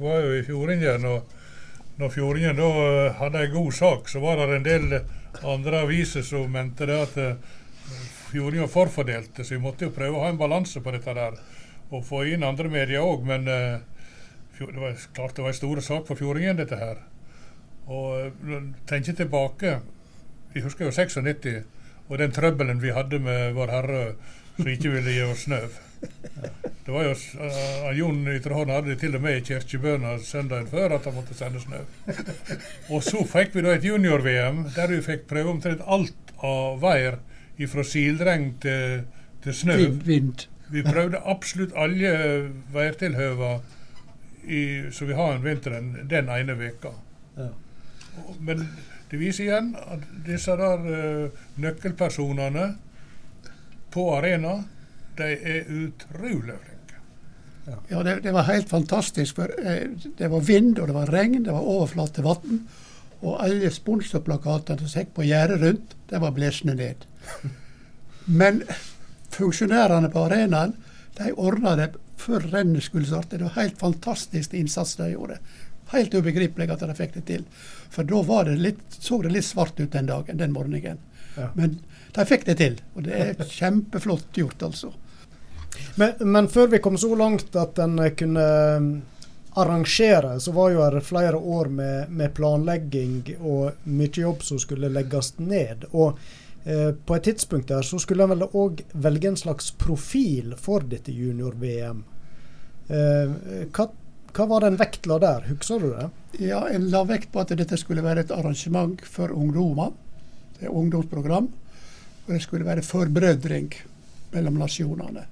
var 0.00 0.20
jeg 0.20 0.24
jo 0.24 0.38
i 0.38 0.44
Fjordingen. 0.46 1.04
og 1.04 1.98
når 1.98 2.10
Fjordingen 2.10 2.56
da 2.56 2.68
uh, 2.70 3.14
hadde 3.18 3.44
en 3.44 3.52
god 3.52 3.72
sak, 3.72 4.08
så 4.08 4.20
var 4.20 4.40
det 4.40 4.56
en 4.56 4.66
del 4.66 5.00
andre 5.42 5.84
aviser 5.84 6.22
som 6.22 6.50
mente 6.50 6.86
det 6.86 7.00
at 7.06 7.16
uh, 7.18 7.34
Fjordingen 8.30 8.68
forfordelte. 8.68 9.44
Så 9.44 9.56
vi 9.56 9.62
måtte 9.62 9.88
jo 9.88 9.94
prøve 9.94 10.18
å 10.18 10.24
ha 10.24 10.32
en 10.32 10.40
balanse 10.40 10.80
på 10.80 10.94
dette 10.94 11.14
der. 11.14 11.38
Og 11.90 12.04
få 12.04 12.24
inn 12.26 12.46
andre 12.46 12.68
medier 12.68 13.04
òg. 13.04 13.26
Men 13.28 13.44
det 13.44 14.80
var 14.80 14.96
klart 15.14 15.36
det 15.36 15.44
var 15.44 15.52
en 15.52 15.60
stor 15.60 15.80
sak 15.84 16.08
for 16.08 16.18
Fjordingen, 16.18 16.56
dette 16.58 16.80
her. 16.80 17.04
Og 17.86 18.32
tenker 18.88 19.12
tilbake 19.12 19.74
Vi 20.54 20.62
husker 20.64 20.86
jo 20.86 20.94
96 20.94 21.66
og 22.08 22.18
den 22.18 22.32
trøbbelen 22.32 22.82
vi 22.82 22.92
hadde 22.92 23.18
med 23.18 23.52
Vår 23.56 23.72
Herre 23.72 24.02
som 24.56 24.68
ikke 24.70 24.92
ville 24.92 25.14
gi 25.14 25.24
oss 25.26 25.46
snø. 25.48 25.60
Det 26.84 26.92
var 26.92 27.06
jo 27.06 27.12
uh, 27.14 27.90
Jon 27.96 28.18
Ytrehorn 28.28 28.72
hadde 28.74 28.96
til 29.00 29.16
og 29.16 29.22
med 29.24 29.38
i 29.38 29.44
kirkebønna 29.46 30.18
søndagen 30.20 30.66
før 30.68 30.98
at 30.98 31.06
han 31.08 31.16
måtte 31.16 31.36
sende 31.36 31.62
snø. 31.62 31.80
Og 32.92 33.00
så 33.06 33.22
fikk 33.28 33.56
vi 33.56 33.64
da 33.64 33.72
et 33.72 33.86
junior-VM 33.88 34.66
der 34.74 34.92
vi 34.92 35.00
fikk 35.04 35.24
prøve 35.30 35.54
omtrent 35.54 35.84
alt 35.86 36.34
av 36.44 36.82
vær 36.82 37.22
fra 37.70 37.84
sildreng 37.86 38.50
til, 38.60 39.06
til 39.44 39.56
snø. 39.56 39.78
Vind. 40.04 40.48
Vi 40.74 40.82
prøvde 40.84 41.22
absolutt 41.24 41.72
alle 41.76 42.12
værtilhøva 42.74 43.54
som 44.92 45.08
vi 45.08 45.16
har 45.16 45.34
en 45.34 45.44
vinteren 45.44 45.92
den 46.10 46.28
ene 46.28 46.56
veka. 46.58 46.92
Ja. 47.38 47.48
Men 48.40 48.66
det 49.10 49.20
viser 49.20 49.46
igjen 49.46 49.72
at 49.78 50.04
disse 50.26 50.56
der 50.58 50.84
uh, 50.84 51.44
nøkkelpersonene 51.60 52.74
på 53.94 54.08
arena, 54.16 54.58
de 55.18 55.28
er 55.34 55.68
utrolig 55.68 56.56
flinke. 56.60 57.02
Ja, 57.66 57.76
ja 57.88 58.02
det, 58.06 58.16
det, 58.26 58.32
var 58.36 58.48
helt 58.48 58.68
fantastisk. 58.68 59.36
for 59.36 59.52
eh, 59.58 59.90
Det 60.18 60.30
var 60.30 60.40
vind, 60.40 60.78
og 60.78 60.88
det 60.88 60.96
var 60.96 61.12
regn, 61.12 61.44
det 61.44 61.52
var 61.52 61.68
overflatevann. 61.74 62.64
Og 63.24 63.36
alle 63.40 63.70
sponsorplakatene 63.72 64.84
som 64.84 65.00
gikk 65.00 65.14
på 65.16 65.26
gjerdet 65.28 65.60
rundt, 65.62 65.94
de 66.10 66.20
var 66.20 66.34
blåsne 66.36 66.74
ned. 66.76 67.06
Men 68.26 68.62
funksjonærene 69.34 70.10
på 70.12 70.26
arenaen 70.28 70.74
de 71.18 71.30
ordna 71.38 71.76
det 71.78 71.92
før 72.20 72.44
rennet 72.52 72.84
skulle 72.84 73.08
starte. 73.08 73.38
Det 73.38 73.46
var 73.46 73.60
helt 73.60 73.78
fantastisk 73.78 74.54
innsats 74.54 74.96
de 75.00 75.12
gjorde. 75.12 75.38
Helt 75.92 76.14
ubegripelig 76.14 76.70
at 76.72 76.82
de 76.82 76.96
fikk 76.96 77.18
det 77.18 77.24
til. 77.28 77.44
For 77.92 78.06
da 78.08 78.44
det 78.48 78.56
litt, 78.58 78.84
så 78.98 79.20
det 79.22 79.34
litt 79.34 79.46
svart 79.46 79.78
ut 79.80 79.92
den 79.92 80.10
dagen, 80.10 80.40
den 80.40 80.54
morgenen. 80.54 80.98
Ja. 81.36 81.50
Men 81.54 81.78
de 82.14 82.26
fikk 82.26 82.46
det 82.48 82.58
til. 82.60 82.78
Og 82.94 83.06
det 83.06 83.14
er 83.20 83.50
kjempeflott 83.50 84.38
gjort, 84.38 84.62
altså. 84.62 84.92
Men, 86.00 86.14
men 86.20 86.48
før 86.48 86.70
vi 86.72 86.82
kom 86.82 86.98
så 86.98 87.10
langt 87.18 87.56
at 87.56 87.78
en 87.82 87.98
kunne 88.18 88.46
um, 88.76 88.88
arrangere, 89.54 90.36
så 90.40 90.52
var 90.52 90.70
jo 90.70 90.86
det 90.90 91.04
flere 91.06 91.36
år 91.36 91.70
med, 91.70 92.10
med, 92.10 92.34
planlegging 92.34 93.36
og 93.40 93.86
mye 93.86 94.22
jobb 94.24 94.42
som 94.42 94.58
skulle 94.58 94.90
legges 94.90 95.36
ned. 95.38 95.86
Og 95.92 96.18
eh, 96.64 96.90
på 96.94 97.14
et 97.14 97.28
tidspunkt 97.28 97.70
der 97.70 97.86
så 97.86 98.00
skulle 98.02 98.26
en 98.26 98.34
vel 98.34 98.48
òg 98.50 98.82
velge 99.06 99.30
en 99.30 99.38
slags 99.38 99.70
profil 99.78 100.56
for 100.58 100.82
dette 100.90 101.14
junior-VM. 101.14 102.02
Eh, 102.90 103.36
hva 103.70 103.86
hva 104.34 104.48
var 104.50 104.64
den 104.64 104.74
vektla 104.74 105.20
der, 105.22 105.44
husker 105.46 105.78
du 105.78 105.92
det? 105.92 106.08
Ja, 106.42 106.64
En 106.66 106.88
la 106.90 107.04
vekt 107.06 107.30
på 107.30 107.44
at 107.44 107.52
dette 107.54 107.76
skulle 107.78 108.02
være 108.02 108.24
et 108.24 108.32
arrangement 108.34 108.98
for 109.06 109.30
ungdommer. 109.30 109.92
Det 110.58 110.66
er 110.66 110.74
ungdomsprogram. 110.74 111.46
Og 112.26 112.32
det 112.32 112.40
skulle 112.42 112.66
være 112.66 112.82
forbrødring 112.82 113.70
mellom 114.32 114.58
nasjonene. 114.58 115.28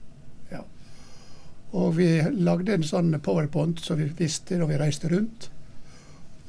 Og 1.73 1.95
vi 1.97 2.09
lagde 2.45 2.75
en 2.77 2.85
sånn 2.85 3.15
powerpoint 3.25 3.81
som 3.81 4.01
vi 4.01 4.11
visste 4.19 4.59
da 4.61 4.69
vi 4.69 4.81
reiste 4.81 5.09
rundt, 5.13 5.49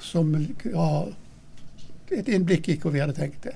som 0.04 0.34
ga 0.64 0.88
et 2.12 2.28
innblikk 2.30 2.70
i 2.70 2.80
hvor 2.82 2.92
vi 2.92 3.02
hadde 3.04 3.16
tenkt 3.18 3.48
det. 3.48 3.56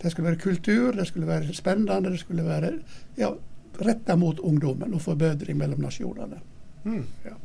Det 0.00 0.12
skulle 0.12 0.30
være 0.30 0.40
kultur, 0.40 0.92
det 0.96 1.06
skulle 1.08 1.28
være 1.28 1.54
spennende, 1.56 2.12
det 2.12 2.20
skulle 2.22 2.44
være 2.44 2.72
ja, 3.20 3.32
retta 3.80 4.16
mot 4.16 4.40
ungdommen 4.40 4.94
og 4.96 5.02
forbedring 5.04 5.58
mellom 5.60 5.80
nasjonene. 5.84 6.40
Mm. 6.84 7.04
Ja. 7.24 7.36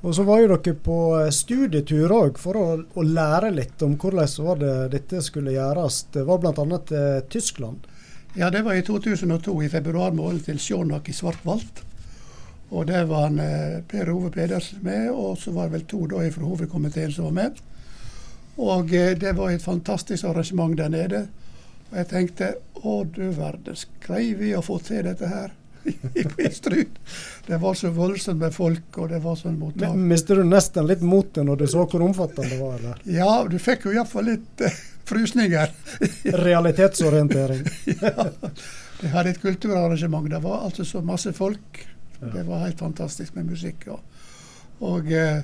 Og 0.00 0.14
så 0.16 0.24
var 0.24 0.40
jo 0.40 0.54
dere 0.54 0.76
på 0.80 0.98
eh, 1.18 1.28
studietur 1.34 2.12
òg 2.16 2.40
for 2.40 2.56
å, 2.56 2.66
å, 2.96 3.04
lære 3.04 3.50
litt 3.52 3.82
om 3.84 3.98
hvordan 4.00 4.30
var 4.46 4.60
det 4.62 4.74
dette 4.96 5.20
skulle 5.24 5.52
gjøres. 5.52 6.06
Det 6.14 6.24
var 6.28 6.40
bl.a. 6.40 6.80
til 6.88 7.26
Tyskland. 7.28 7.84
Ja, 8.38 8.48
det 8.48 8.62
var 8.64 8.78
i 8.78 8.84
2002, 8.86 9.56
i 9.66 9.68
februar 9.68 10.14
måned 10.16 10.46
til 10.46 10.60
Sjånak 10.62 11.10
i 11.10 11.16
Svartwald. 11.16 11.84
Og 12.70 12.86
der 12.86 13.04
var 13.10 13.26
han, 13.26 13.40
eh, 13.42 13.82
Per 13.88 14.10
Ove 14.12 14.30
Pedersen 14.30 14.78
med, 14.82 15.10
og 15.10 15.38
så 15.38 15.50
var 15.50 15.68
det 15.68 15.72
vel 15.72 15.86
to 15.90 16.06
da 16.06 16.22
fra 16.30 16.46
hovedkomiteen 16.46 17.12
som 17.12 17.24
var 17.24 17.36
med. 17.38 17.62
Og 18.56 18.94
eh, 18.94 19.16
det 19.18 19.32
var 19.36 19.50
et 19.50 19.62
fantastisk 19.62 20.24
arrangement 20.24 20.76
der 20.78 20.88
nede. 20.88 21.26
Og 21.90 21.96
jeg 21.98 22.08
tenkte 22.08 22.52
å 22.86 23.02
du 23.04 23.30
verden, 23.34 23.76
skreiv 23.76 24.38
vi 24.38 24.54
å 24.54 24.62
få 24.62 24.78
til 24.78 25.02
dette 25.04 25.26
her? 25.26 25.50
i 26.36 26.50
Stryn. 26.52 26.88
Det 27.46 27.56
var 27.56 27.74
så 27.74 27.90
voldsomt 27.90 28.40
med 28.40 28.54
folk, 28.54 28.98
og 28.98 29.08
det 29.08 29.20
var 29.24 29.36
sånn 29.40 29.58
mottak. 29.58 29.96
Mistet 29.96 30.36
du 30.36 30.44
nesten 30.44 30.86
litt 30.86 31.00
motet 31.00 31.46
når 31.46 31.62
du 31.62 31.66
så 31.72 31.86
hvor 31.86 32.04
omfattende 32.04 32.50
det 32.52 32.58
var? 32.60 32.74
eller? 32.78 33.00
Ja, 33.08 33.30
du 33.48 33.56
fikk 33.58 33.86
jo 33.88 33.94
iallfall 33.96 34.28
litt 34.28 34.64
uh, 34.64 34.80
frysninger. 35.08 35.72
Realitetsorientering. 36.46 37.64
ja. 37.96 38.28
Det 39.00 39.08
var 39.14 39.24
et 39.30 39.40
kulturarrangement. 39.40 40.28
Det 40.30 40.42
var 40.44 40.66
altså 40.68 40.84
så 40.84 41.00
masse 41.00 41.32
folk. 41.32 41.86
Ja. 42.20 42.32
Det 42.34 42.44
var 42.48 42.66
helt 42.66 42.78
fantastisk 42.78 43.34
med 43.38 43.50
musikk. 43.52 43.88
Og, 43.92 44.00
og, 44.80 45.08
uh, 45.12 45.40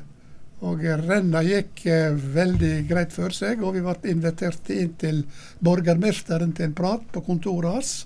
og 0.66 0.84
renna 1.06 1.42
gikk 1.46 1.86
uh, 1.88 2.12
veldig 2.36 2.74
greit 2.88 3.14
for 3.16 3.34
seg, 3.34 3.64
og 3.64 3.76
vi 3.76 3.84
ble 3.84 4.12
invitert 4.12 4.70
inn 4.74 4.94
til 5.00 5.24
borgermesteren 5.64 6.54
til 6.56 6.70
en 6.70 6.76
prat 6.76 7.08
på 7.12 7.24
kontoret 7.26 7.78
hans. 7.78 7.96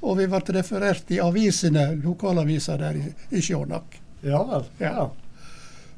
Og 0.00 0.16
vi 0.18 0.28
ble 0.32 0.40
referert 0.56 1.10
i 1.12 1.20
avisene, 1.20 1.90
lokalaviser 2.00 2.80
der 2.80 3.00
i, 3.00 3.08
i 3.36 3.42
Skjånak. 3.44 3.98
Ja 4.24 4.40
vel. 4.48 4.64
Ja. 4.80 5.10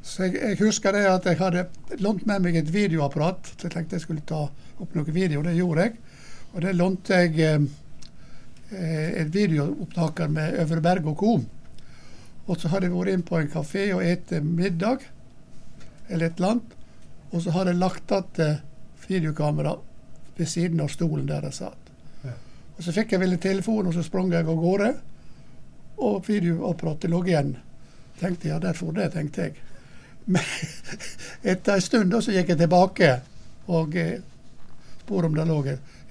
Så 0.03 0.27
jeg, 0.27 0.35
jeg, 0.41 0.59
husker 0.65 0.95
det 0.97 1.05
at 1.07 1.27
jeg 1.31 1.39
hadde 1.39 1.69
lånt 2.03 2.27
med 2.27 2.43
meg 2.43 2.59
et 2.59 2.73
videoapparat. 2.75 3.55
Så 3.55 3.69
jeg 3.69 3.77
tenkte 3.77 3.99
jeg 3.99 4.05
skulle 4.07 4.27
ta 4.27 4.45
opp 4.83 4.99
noe 4.99 5.15
video. 5.15 5.45
Det 5.47 5.55
gjorde 5.55 5.87
jeg. 5.87 5.97
Og 6.53 6.65
det 6.65 6.75
lånte 6.77 7.21
jeg 7.23 7.39
eh, 7.47 9.21
et 9.23 9.31
videoopptaker 9.33 10.33
med 10.33 10.59
Øvre 10.65 10.83
Berg 10.85 11.11
og 11.13 11.19
Co. 11.23 11.37
Og 12.47 12.59
så 12.59 12.71
hadde 12.73 12.89
jeg 12.89 12.95
vært 12.97 13.15
inn 13.15 13.27
på 13.27 13.39
en 13.39 13.51
kafé 13.51 13.87
og 13.95 14.03
spist 14.07 14.41
middag, 14.43 15.05
eller 16.09 16.27
et 16.27 16.41
eller 16.41 16.57
annet. 16.57 16.75
Og 17.33 17.45
så 17.45 17.55
hadde 17.55 17.73
jeg 17.73 17.81
lagt 17.81 18.13
igjen 18.13 18.41
videokamera 19.07 19.77
ved 20.37 20.49
siden 20.49 20.83
av 20.83 20.91
stolen 20.93 21.29
der 21.29 21.47
jeg 21.49 21.61
satt. 21.63 21.83
Og 22.77 22.85
Så 22.85 22.93
fikk 22.93 23.13
jeg 23.13 23.21
vel 23.21 23.37
en 23.37 23.43
telefon, 23.43 23.87
og 23.87 23.95
så 23.95 24.03
sprang 24.03 24.33
jeg 24.33 24.49
av 24.49 24.59
gårde. 24.59 24.89
Og 26.03 26.25
videoapparatet 26.27 27.11
lå 27.13 27.21
igjen. 27.27 27.57
Tenkte 28.19 28.49
ja, 28.49 28.59
der 28.59 28.75
for 28.75 28.97
det, 28.97 29.13
tenkte 29.13 29.47
jeg. 29.47 29.57
Men 30.27 30.43
etter 31.53 31.77
en 31.77 31.85
stund 31.85 32.11
da, 32.11 32.21
så 32.23 32.35
gikk 32.35 32.55
jeg 32.55 32.63
tilbake 32.63 33.11
og 33.71 33.97
eh, 33.99 34.21
spurte 35.03 35.29
om 35.29 35.37
det 35.37 35.47
lå 35.47 35.59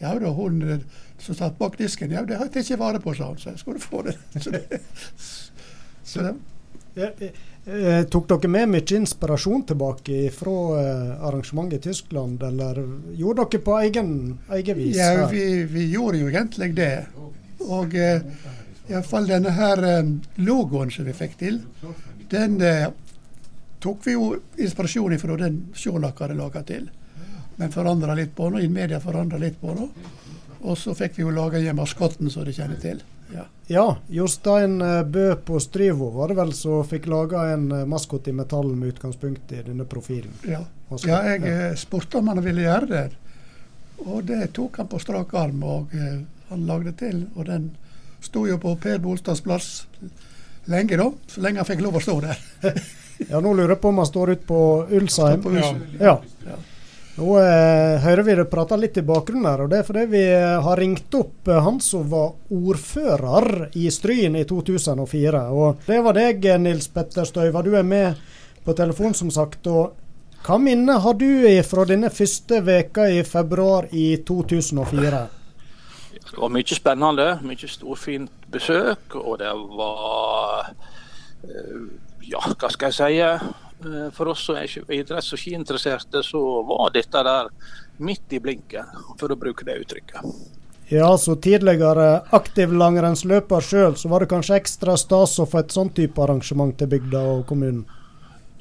Ja 0.01 0.13
da, 0.19 0.31
hun 0.35 0.61
eh, 0.63 0.85
som 1.21 1.35
satt 1.37 1.57
bak 1.59 1.77
disken, 1.77 2.11
ja, 2.11 2.23
det 2.25 2.37
har 2.39 2.49
jeg 2.49 2.65
ikke 2.65 2.79
vare 2.81 2.99
på, 2.99 3.13
sa 3.13 3.29
hun. 3.29 3.37
Så 3.37 3.51
jeg 3.51 3.59
skulle 3.59 3.79
få 3.79 4.01
det. 4.07 4.15
Så 4.43 4.51
det, 4.51 4.81
så 6.11 6.27
det. 6.27 7.31
Eh, 7.65 8.03
tok 8.09 8.25
dere 8.27 8.49
med 8.49 8.71
mye 8.73 8.95
inspirasjon 8.97 9.67
tilbake 9.69 10.31
fra 10.33 10.55
eh, 10.81 11.11
arrangementet 11.27 11.77
i 11.77 11.89
Tyskland, 11.89 12.41
eller 12.43 12.79
gjorde 13.15 13.45
dere 13.45 13.61
på 13.67 13.75
egen, 13.79 14.15
egen 14.57 14.79
vis? 14.79 14.97
Ja, 14.97 15.27
vi, 15.29 15.63
vi, 15.69 15.85
gjorde 15.93 16.23
jo 16.23 16.31
egentlig 16.31 16.71
det. 16.75 16.95
Og 17.61 17.93
eh, 17.93 18.25
iallfall 18.89 19.29
denne 19.29 19.53
her 19.55 19.83
eh, 19.85 20.09
logoen 20.41 20.89
som 20.91 21.05
vi 21.05 21.13
fikk 21.15 21.37
til, 21.43 21.61
den 22.33 22.57
eh, 22.65 22.89
tok 23.81 24.01
vi 24.07 24.17
jo 24.17 24.33
inspirasjon 24.57 25.13
ifra 25.15 25.37
den 25.37 25.61
Sjålak 25.77 26.25
hadde 26.25 26.39
laga 26.41 26.65
til. 26.65 26.89
Men 27.61 27.71
forandra 27.71 28.17
litt 28.17 28.33
på 28.33 28.49
den, 28.49 28.57
og 28.57 28.73
media 28.73 28.99
forandra 29.03 29.37
litt 29.37 29.61
på 29.61 29.77
den. 29.77 29.89
Og 30.61 30.77
så 30.77 30.97
fikk 30.97 31.19
vi 31.19 31.27
jo 31.27 31.33
laga 31.33 31.61
maskotten 31.77 32.29
som 32.33 32.45
de 32.45 32.57
kjenner 32.57 32.81
til. 32.81 33.01
Ja. 33.33 33.45
ja, 33.67 33.85
Jostein 34.07 34.81
eh, 34.81 35.03
Bø 35.03 35.35
på 35.35 35.59
Stryvo 35.59 36.09
var 36.15 36.31
det 36.31 36.37
vel 36.39 36.53
som 36.57 36.83
fikk 36.87 37.07
laga 37.11 37.45
en 37.53 37.71
eh, 37.71 37.85
maskot 37.87 38.27
i 38.27 38.33
metall 38.35 38.73
med 38.75 38.95
utgangspunkt 38.95 39.51
i 39.51 39.61
denne 39.65 39.85
profilen? 39.89 40.33
Ja, 40.47 40.63
ja 41.05 41.21
jeg 41.29 41.45
ja. 41.45 41.53
Eh, 41.69 41.75
spurte 41.79 42.19
om 42.19 42.31
han 42.31 42.43
ville 42.43 42.65
gjøre 42.65 42.89
det. 42.91 43.05
Og 44.05 44.25
det 44.27 44.51
tok 44.57 44.81
han 44.81 44.89
på 44.89 44.99
strak 44.99 45.33
arm, 45.37 45.61
og 45.63 45.91
han 46.49 46.63
lagde 46.65 46.95
til. 46.97 47.27
Og 47.35 47.45
den 47.45 47.67
sto 48.21 48.47
jo 48.49 48.57
på 48.57 48.73
Per 48.81 48.97
Bolstads 49.03 49.43
plass 49.45 49.67
lenge, 50.65 50.97
da. 50.97 51.05
Så 51.29 51.43
lenge 51.45 51.61
han 51.61 51.69
fikk 51.69 51.83
lov 51.85 51.99
å 51.99 52.01
stå 52.01 52.15
der. 52.23 52.41
ja, 53.29 53.37
nå 53.37 53.53
lurer 53.53 53.75
jeg 53.75 53.81
på 53.83 53.91
om 53.93 54.01
han 54.01 54.09
står 54.09 54.33
ute 54.33 54.47
på 54.49 54.61
Ulsheim. 54.89 55.43
På 55.45 55.53
Ulsheim. 55.53 55.83
Ja. 55.99 56.17
ja. 56.47 56.57
Nå 57.21 57.35
eh, 57.37 57.99
hører 58.01 58.25
vi 58.25 58.33
det 58.39 58.47
prate 58.49 58.77
litt 58.81 58.95
i 58.97 59.03
bakgrunnen 59.05 59.45
her, 59.45 59.61
og 59.61 59.69
det 59.69 59.81
er 59.81 59.85
fordi 59.85 60.05
vi 60.09 60.21
har 60.65 60.79
ringt 60.79 61.13
opp 61.19 61.51
eh, 61.51 61.59
han 61.61 61.77
som 61.83 62.07
var 62.09 62.31
ordfører 62.49 63.67
i 63.77 63.83
Stryn 63.93 64.39
i 64.39 64.41
2004. 64.49 65.43
Og 65.53 65.83
det 65.85 65.99
var 66.01 66.17
deg, 66.17 66.47
Nils 66.63 66.89
Petter 66.89 67.27
Støyva. 67.29 67.61
Du 67.61 67.75
er 67.77 67.85
med 67.85 68.17
på 68.65 68.73
telefon, 68.73 69.13
som 69.13 69.29
sagt. 69.29 69.69
og 69.69 69.93
hva 70.41 70.57
minne 70.57 70.95
har 71.03 71.13
du 71.21 71.45
fra 71.69 71.85
denne 71.85 72.09
første 72.09 72.63
veka 72.65 73.05
i 73.13 73.21
februar 73.21 73.85
i 73.93 74.15
2004? 74.25 75.21
Det 76.17 76.37
var 76.41 76.49
mye 76.57 76.77
spennende, 76.79 77.27
mye 77.45 77.69
storfint 77.69 78.47
besøk. 78.49 79.13
Og 79.21 79.37
det 79.43 79.53
var 79.77 80.71
eh, 81.45 81.83
Ja, 82.31 82.41
hva 82.49 82.69
skal 82.73 82.89
jeg 82.89 82.97
si? 82.97 83.60
Eh, 83.85 84.11
for 84.13 84.27
oss 84.27 84.45
som 84.45 84.55
er 84.55 84.67
idretts- 84.67 85.33
og 85.33 85.39
skiinteresserte, 85.39 86.23
så 86.23 86.41
var 86.67 86.91
dette 86.93 87.23
der 87.23 87.49
midt 87.97 88.33
i 88.33 88.39
blinken, 88.39 88.85
for 89.19 89.33
å 89.33 89.37
bruke 89.39 89.65
det 89.65 89.79
uttrykket. 89.81 90.25
Ja, 90.91 91.17
så 91.17 91.37
tidligere 91.39 92.21
aktiv 92.35 92.73
langrennsløper 92.75 93.63
sjøl, 93.63 93.95
så 93.95 94.09
var 94.11 94.21
det 94.21 94.31
kanskje 94.33 94.59
ekstra 94.59 94.97
stas 94.99 95.37
å 95.39 95.47
få 95.47 95.61
et 95.63 95.71
sånn 95.71 95.89
type 95.95 96.19
arrangement 96.21 96.75
til 96.77 96.91
bygda 96.91 97.21
og 97.37 97.45
kommunen? 97.47 97.85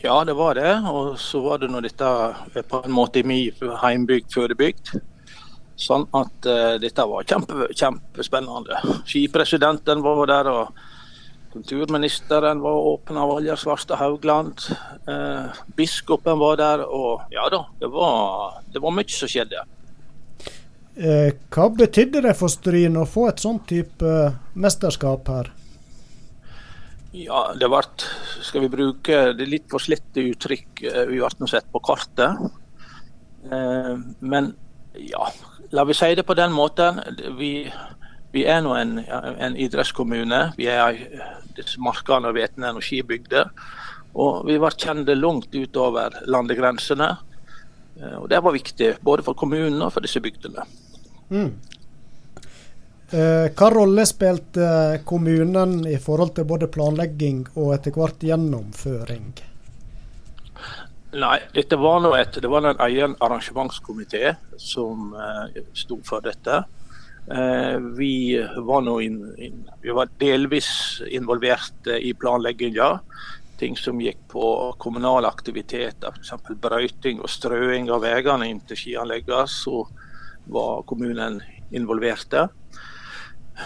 Ja, 0.00 0.22
det 0.24 0.36
var 0.38 0.54
det. 0.54 0.70
Og 0.88 1.18
så 1.20 1.42
var 1.44 1.58
det 1.60 1.68
nå 1.68 1.82
dette 1.84 2.10
på 2.70 2.84
en 2.84 2.94
måte 2.94 3.20
i 3.20 3.26
min 3.26 3.74
heimbygd 3.82 4.30
Førdebygd. 4.32 4.94
Sånn 5.80 6.06
at 6.16 6.46
uh, 6.46 6.76
dette 6.80 7.04
var 7.08 7.26
kjempe, 7.28 7.66
kjempespennende. 7.76 8.78
Skipresidenten 9.08 10.00
var 10.04 10.22
der. 10.30 10.48
og 10.48 10.89
Kulturministeren 11.52 12.60
var 12.62 12.78
åpen 12.92 13.18
av 13.18 13.28
Valjar 13.32 13.58
Svarstad 13.58 13.98
Haugland. 13.98 14.60
Eh, 15.08 15.62
biskopen 15.76 16.38
var 16.38 16.56
der. 16.60 16.84
Og 16.86 17.26
ja 17.34 17.48
da, 17.50 17.64
det 17.80 17.90
var, 17.90 18.60
det 18.70 18.82
var 18.82 18.94
mye 18.94 19.10
som 19.10 19.30
skjedde. 19.30 19.64
Eh, 20.94 21.32
hva 21.50 21.68
betydde 21.74 22.22
det 22.26 22.36
for 22.38 22.52
Stryn 22.52 22.98
å 23.00 23.06
få 23.08 23.28
et 23.30 23.42
sånt 23.42 23.66
type 23.70 24.06
uh, 24.06 24.36
mesterskap 24.54 25.30
her? 25.32 25.50
Ja, 27.10 27.48
det 27.58 27.66
ble 27.66 27.82
Skal 28.46 28.62
vi 28.62 28.70
bruke 28.70 29.22
det 29.34 29.46
litt 29.50 29.66
forslitte 29.70 30.22
uttrykk 30.30 30.84
uh, 30.86 31.04
vi 31.10 31.18
ble 31.18 31.50
sett 31.50 31.66
på 31.72 31.82
kartet. 31.82 32.50
Eh, 33.50 33.98
men 34.18 34.54
ja, 34.92 35.32
la 35.70 35.84
vi 35.84 35.94
si 35.94 36.14
det 36.14 36.26
på 36.28 36.34
den 36.34 36.52
måten. 36.52 37.00
Vi 37.38 37.72
vi 38.32 38.44
er 38.46 38.60
nå 38.62 38.74
en, 38.78 38.98
en, 39.02 39.56
idrettskommune. 39.58 40.40
Vi 40.58 40.68
er 40.70 41.00
disse 41.56 41.80
markene 41.82 42.30
og 42.30 42.36
vetende 42.38 42.70
og 42.76 42.84
skibygder. 42.86 43.50
Og 44.14 44.46
vi 44.46 44.58
var 44.62 44.78
kjente 44.78 45.16
langt 45.18 45.54
utover 45.54 46.14
landegrensene. 46.30 47.10
Eh, 47.98 48.16
og 48.20 48.28
Det 48.30 48.40
var 48.42 48.54
viktig 48.54 48.94
både 49.02 49.26
for 49.26 49.34
kommunen 49.38 49.82
og 49.82 49.92
for 49.94 50.06
disse 50.06 50.22
bygdene. 50.22 50.66
Mm. 51.30 51.52
Eh, 53.10 53.46
hva 53.58 53.68
rolle 53.74 54.06
spilte 54.06 55.02
kommunen 55.04 55.80
i 55.90 55.98
forhold 55.98 56.36
til 56.36 56.46
både 56.46 56.70
planlegging 56.70 57.48
og 57.56 57.74
etter 57.74 57.94
hvert 57.94 58.22
gjennomføring? 58.22 59.32
Nei, 61.18 61.38
dette 61.50 61.74
var 61.74 61.98
nå 62.04 62.12
et, 62.14 62.36
det 62.38 62.50
var 62.50 62.68
en 62.68 62.82
egen 62.86 63.16
arrangementskomité 63.18 64.36
som 64.54 65.10
eh, 65.18 65.64
sto 65.74 65.98
for 66.06 66.22
dette. 66.22 66.62
Eh, 67.30 67.78
vi 67.78 68.46
var, 68.56 69.00
in, 69.00 69.34
in, 69.38 69.70
vi 69.82 69.90
var 69.90 70.08
delvis 70.18 71.02
involvert 71.10 71.86
eh, 71.86 71.96
i 71.96 72.14
planlegginga. 72.14 72.98
Ting 73.60 73.76
som 73.76 74.00
gikk 74.00 74.18
på 74.32 74.74
kommunale 74.78 75.28
aktiviteter, 75.28 76.16
f.eks. 76.16 76.56
brøyting 76.58 77.20
og 77.20 77.30
strøing 77.30 77.90
av 77.92 78.02
veiene 78.02 78.48
inn 78.50 78.62
til 78.66 78.80
skianleggene. 78.80 79.46
Så 79.46 79.84
var 80.50 80.82
kommunen 80.90 81.38
involvert. 81.70 82.34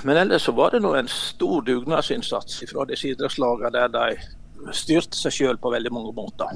Men 0.03 0.21
ellers 0.21 0.45
så 0.45 0.53
var 0.53 0.75
det 0.75 0.83
nå 0.85 0.93
en 0.99 1.09
stor 1.09 1.65
dugnadsinnsats 1.65 2.65
fra 2.69 2.85
disse 2.91 3.15
idrettslagene 3.15 3.87
der 3.95 3.95
de 3.95 4.75
styrte 4.77 5.17
seg 5.17 5.33
selv 5.39 5.63
på 5.63 5.73
veldig 5.73 5.93
mange 5.95 6.13
måter. 6.17 6.53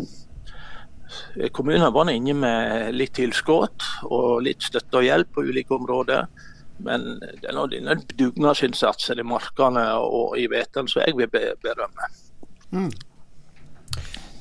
Kommunene 1.57 1.89
var 1.95 2.11
inne 2.13 2.35
med 2.37 2.93
litt 2.99 3.15
tilskudd 3.17 3.87
og 4.11 4.43
litt 4.45 4.67
støtte 4.67 5.01
og 5.01 5.07
hjelp 5.07 5.33
på 5.33 5.47
ulike 5.49 5.77
områder. 5.79 6.27
Men 6.85 7.19
det 7.21 7.43
denne, 7.43 7.67
denne 7.73 7.97
dugnadsinnsatsen 8.19 9.19
i 9.19 9.27
markene 9.27 9.85
og 9.99 10.37
i 10.39 10.47
Veten 10.51 10.89
som 10.91 11.03
jeg 11.03 11.17
vil 11.19 11.31
berømme. 11.31 12.11
Mm. 12.71 12.91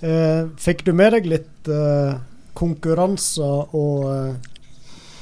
Eh, 0.05 0.43
fikk 0.61 0.83
du 0.85 0.93
med 0.93 1.15
deg 1.15 1.25
litt 1.25 1.69
eh, 1.73 2.19
konkurranser 2.57 3.73
og 3.77 4.03
eh, 4.11 4.35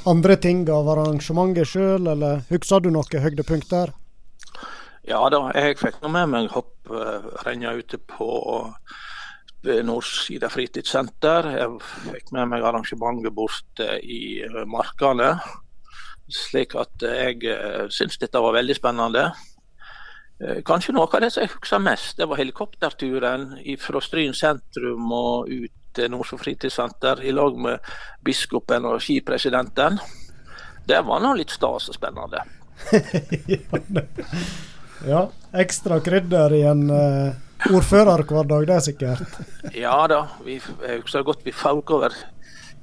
andre 0.09 0.35
ting 0.41 0.65
av 0.69 0.89
arrangementet 0.91 1.69
sjøl, 1.71 2.09
eller 2.11 2.43
husker 2.51 2.83
du 2.83 2.91
noen 2.91 3.23
høydepunkter? 3.23 3.93
Ja 5.07 5.21
da, 5.31 5.39
jeg 5.55 5.77
fikk 5.79 6.01
nå 6.01 6.11
med 6.11 6.31
meg 6.33 6.51
hopprenna 6.51 7.75
uh, 7.75 7.79
ute 7.79 7.99
på 8.09 8.27
Nordsida 9.85 10.49
fritidssenter. 10.49 11.47
Jeg 11.53 11.77
fikk 12.09 12.31
med 12.33 12.49
meg 12.51 12.65
arrangementet 12.65 13.33
borte 13.37 13.99
i 14.01 14.41
markene 14.49 14.65
Markane. 14.69 15.29
Slik 16.31 16.73
at 16.79 17.05
jeg 17.05 17.43
uh, 17.45 17.85
syns 17.93 18.17
dette 18.21 18.41
var 18.41 18.55
veldig 18.57 18.75
spennende. 18.77 19.29
Uh, 20.41 20.59
kanskje 20.67 20.95
noe 20.95 21.07
av 21.07 21.23
det 21.23 21.31
som 21.33 21.45
jeg 21.45 21.53
husker 21.53 21.83
mest, 21.83 22.17
det 22.17 22.27
var 22.29 22.41
helikopterturen 22.41 23.55
fra 23.81 24.03
Stryn 24.03 24.35
sentrum 24.35 25.11
og 25.13 25.51
ut 25.51 25.73
til 25.95 26.11
Nordsjø 26.11 26.39
fritidssenter 26.41 27.21
i 27.23 27.31
lag 27.31 27.55
med 27.61 27.93
biskopen 28.25 28.87
og 28.89 28.99
skipresidenten. 29.03 30.01
Det 30.85 30.99
var 31.07 31.23
nå 31.23 31.33
litt 31.39 31.53
stas 31.55 31.89
og 31.89 31.97
spennende. 31.97 32.43
ja, 35.11 35.21
ekstra 35.55 36.01
krydder 36.03 36.53
i 36.57 36.65
en 36.67 36.83
uh, 36.91 37.71
ordførerhverdag, 37.71 38.67
det 38.67 38.75
er 38.75 38.85
sikkert. 38.89 39.39
ja 39.73 39.95
da, 40.11 40.25
vi, 40.45 40.59
jeg 40.59 41.05
husker 41.05 41.25
godt 41.25 41.45
vi 41.47 41.55
fauk 41.55 41.95
over 41.95 42.17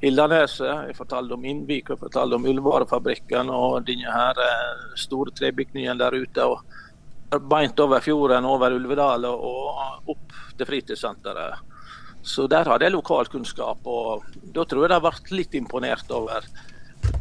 Hildaneset. 0.03 0.89
Jeg 0.89 0.97
fortalte 0.99 1.37
om 1.37 1.45
Innvik 1.47 1.93
og 1.95 2.01
fortalte 2.03 2.39
om 2.39 2.47
Ullvarefabrikken 2.51 3.51
og 3.55 3.85
denne 3.87 4.11
her 4.11 4.39
eh, 4.43 4.97
store 4.99 5.35
trebygningen 5.39 6.01
der 6.01 6.17
ute. 6.19 6.47
og 6.47 7.39
Beint 7.49 7.79
over 7.81 8.03
fjorden, 8.05 8.45
over 8.45 8.75
Ulvedal 8.77 9.25
og 9.31 10.11
opp 10.13 10.35
til 10.59 10.69
fritidssenteret. 10.69 11.63
Så 12.23 12.47
der 12.47 12.69
hadde 12.69 12.87
jeg 12.87 12.95
lokalkunnskap, 12.95 13.87
og 13.89 14.27
da 14.55 14.67
tror 14.69 14.85
jeg 14.85 14.93
de 14.93 14.99
ble 15.03 15.39
litt 15.39 15.57
imponert 15.59 16.13
over 16.15 16.45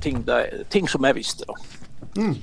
ting, 0.03 0.19
de, 0.27 0.65
ting 0.69 0.89
som 0.89 1.07
jeg 1.07 1.17
visste. 1.17 1.47
Mm. 2.17 2.35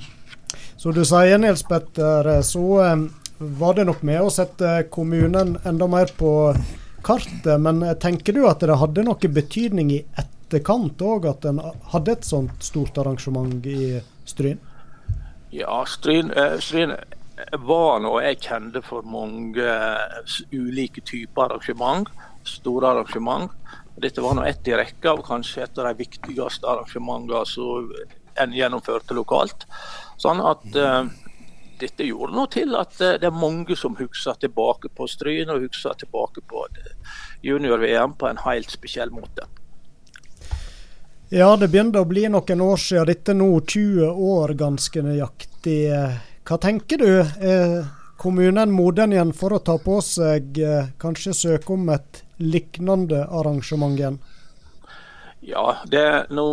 Som 0.78 0.94
du 0.96 1.04
sier, 1.06 1.38
Nils 1.38 1.62
Petter, 1.66 2.30
så 2.46 2.64
um, 2.94 3.04
var 3.38 3.76
det 3.78 3.86
nok 3.86 4.02
med 4.06 4.24
å 4.24 4.32
sette 4.32 4.88
kommunen 4.90 5.56
enda 5.68 5.86
mer 5.90 6.10
på 6.18 6.32
kartet, 7.08 7.54
men 7.64 7.82
tenker 8.02 8.36
du 8.36 8.44
at 8.48 8.60
det 8.60 8.78
hadde 8.78 9.04
noe 9.06 9.32
betydning 9.32 9.92
i 9.96 10.02
etterkant 10.20 11.00
òg, 11.02 11.28
at 11.30 11.48
en 11.48 11.60
hadde 11.92 12.14
et 12.14 12.28
sånt 12.28 12.64
stort 12.64 13.00
arrangement 13.00 13.66
i 13.66 13.98
Stryn? 14.28 14.60
Ja, 15.50 15.80
Stryn, 15.88 16.30
eh, 16.36 16.58
Stryn 16.60 16.92
var 17.64 18.00
noe 18.04 18.22
jeg 18.26 18.40
kjente 18.44 18.82
for 18.84 19.06
mange 19.08 19.64
eh, 19.64 20.40
ulike 20.52 21.04
typer 21.06 21.48
arrangement. 21.48 22.10
Store 22.48 22.92
arrangement. 22.92 23.52
Dette 23.98 24.22
var 24.22 24.36
nå 24.36 24.44
ett 24.46 24.68
i 24.68 24.76
rekka 24.78 25.14
av 25.14 25.24
kanskje 25.26 25.64
et 25.64 25.78
av 25.80 25.88
de 25.88 26.04
viktigste 26.04 26.68
arrangementene 26.68 27.44
som 27.48 27.88
en 28.38 28.52
gjennomførte 28.54 29.16
lokalt. 29.16 29.66
Sånn 30.22 30.38
at 30.44 30.76
uh, 30.78 31.08
dette 31.80 32.06
gjorde 32.06 32.36
noe 32.36 32.50
til 32.52 32.74
at 32.78 32.96
uh, 33.00 33.16
det 33.20 33.28
er 33.28 33.34
mange 33.34 33.76
som 33.78 33.96
husker 33.98 34.38
tilbake 34.42 34.90
på 34.94 35.08
Stryn 35.10 35.52
og 35.54 35.64
husker 35.66 35.96
tilbake 35.98 36.44
på 36.48 36.66
junior-VM 37.46 38.16
på 38.18 38.28
en 38.28 38.42
helt 38.44 38.70
spesiell 38.70 39.14
måte. 39.14 39.46
Ja, 41.28 41.52
det 41.60 41.68
begynner 41.68 42.02
å 42.02 42.08
bli 42.08 42.24
noen 42.32 42.64
år 42.64 42.80
siden. 42.80 43.10
Dette 43.10 43.34
nå 43.36 43.50
20 43.60 44.16
år 44.32 44.54
ganske 44.56 45.02
nøyaktig. 45.04 45.80
Hva 46.48 46.56
tenker 46.62 47.02
du? 47.02 47.10
Er 47.20 47.82
kommunen 48.18 48.72
moden 48.74 49.12
igjen 49.14 49.34
for 49.36 49.54
å 49.54 49.60
ta 49.62 49.76
på 49.78 50.00
seg, 50.02 50.58
eh, 50.58 50.90
kanskje 50.98 51.34
søke 51.34 51.72
om 51.76 51.88
et 51.94 52.22
lignende 52.38 53.26
arrangement 53.28 53.98
igjen? 53.98 54.18
Ja, 55.40 55.76
det 55.86 56.00
er 56.02 56.26
nå, 56.34 56.44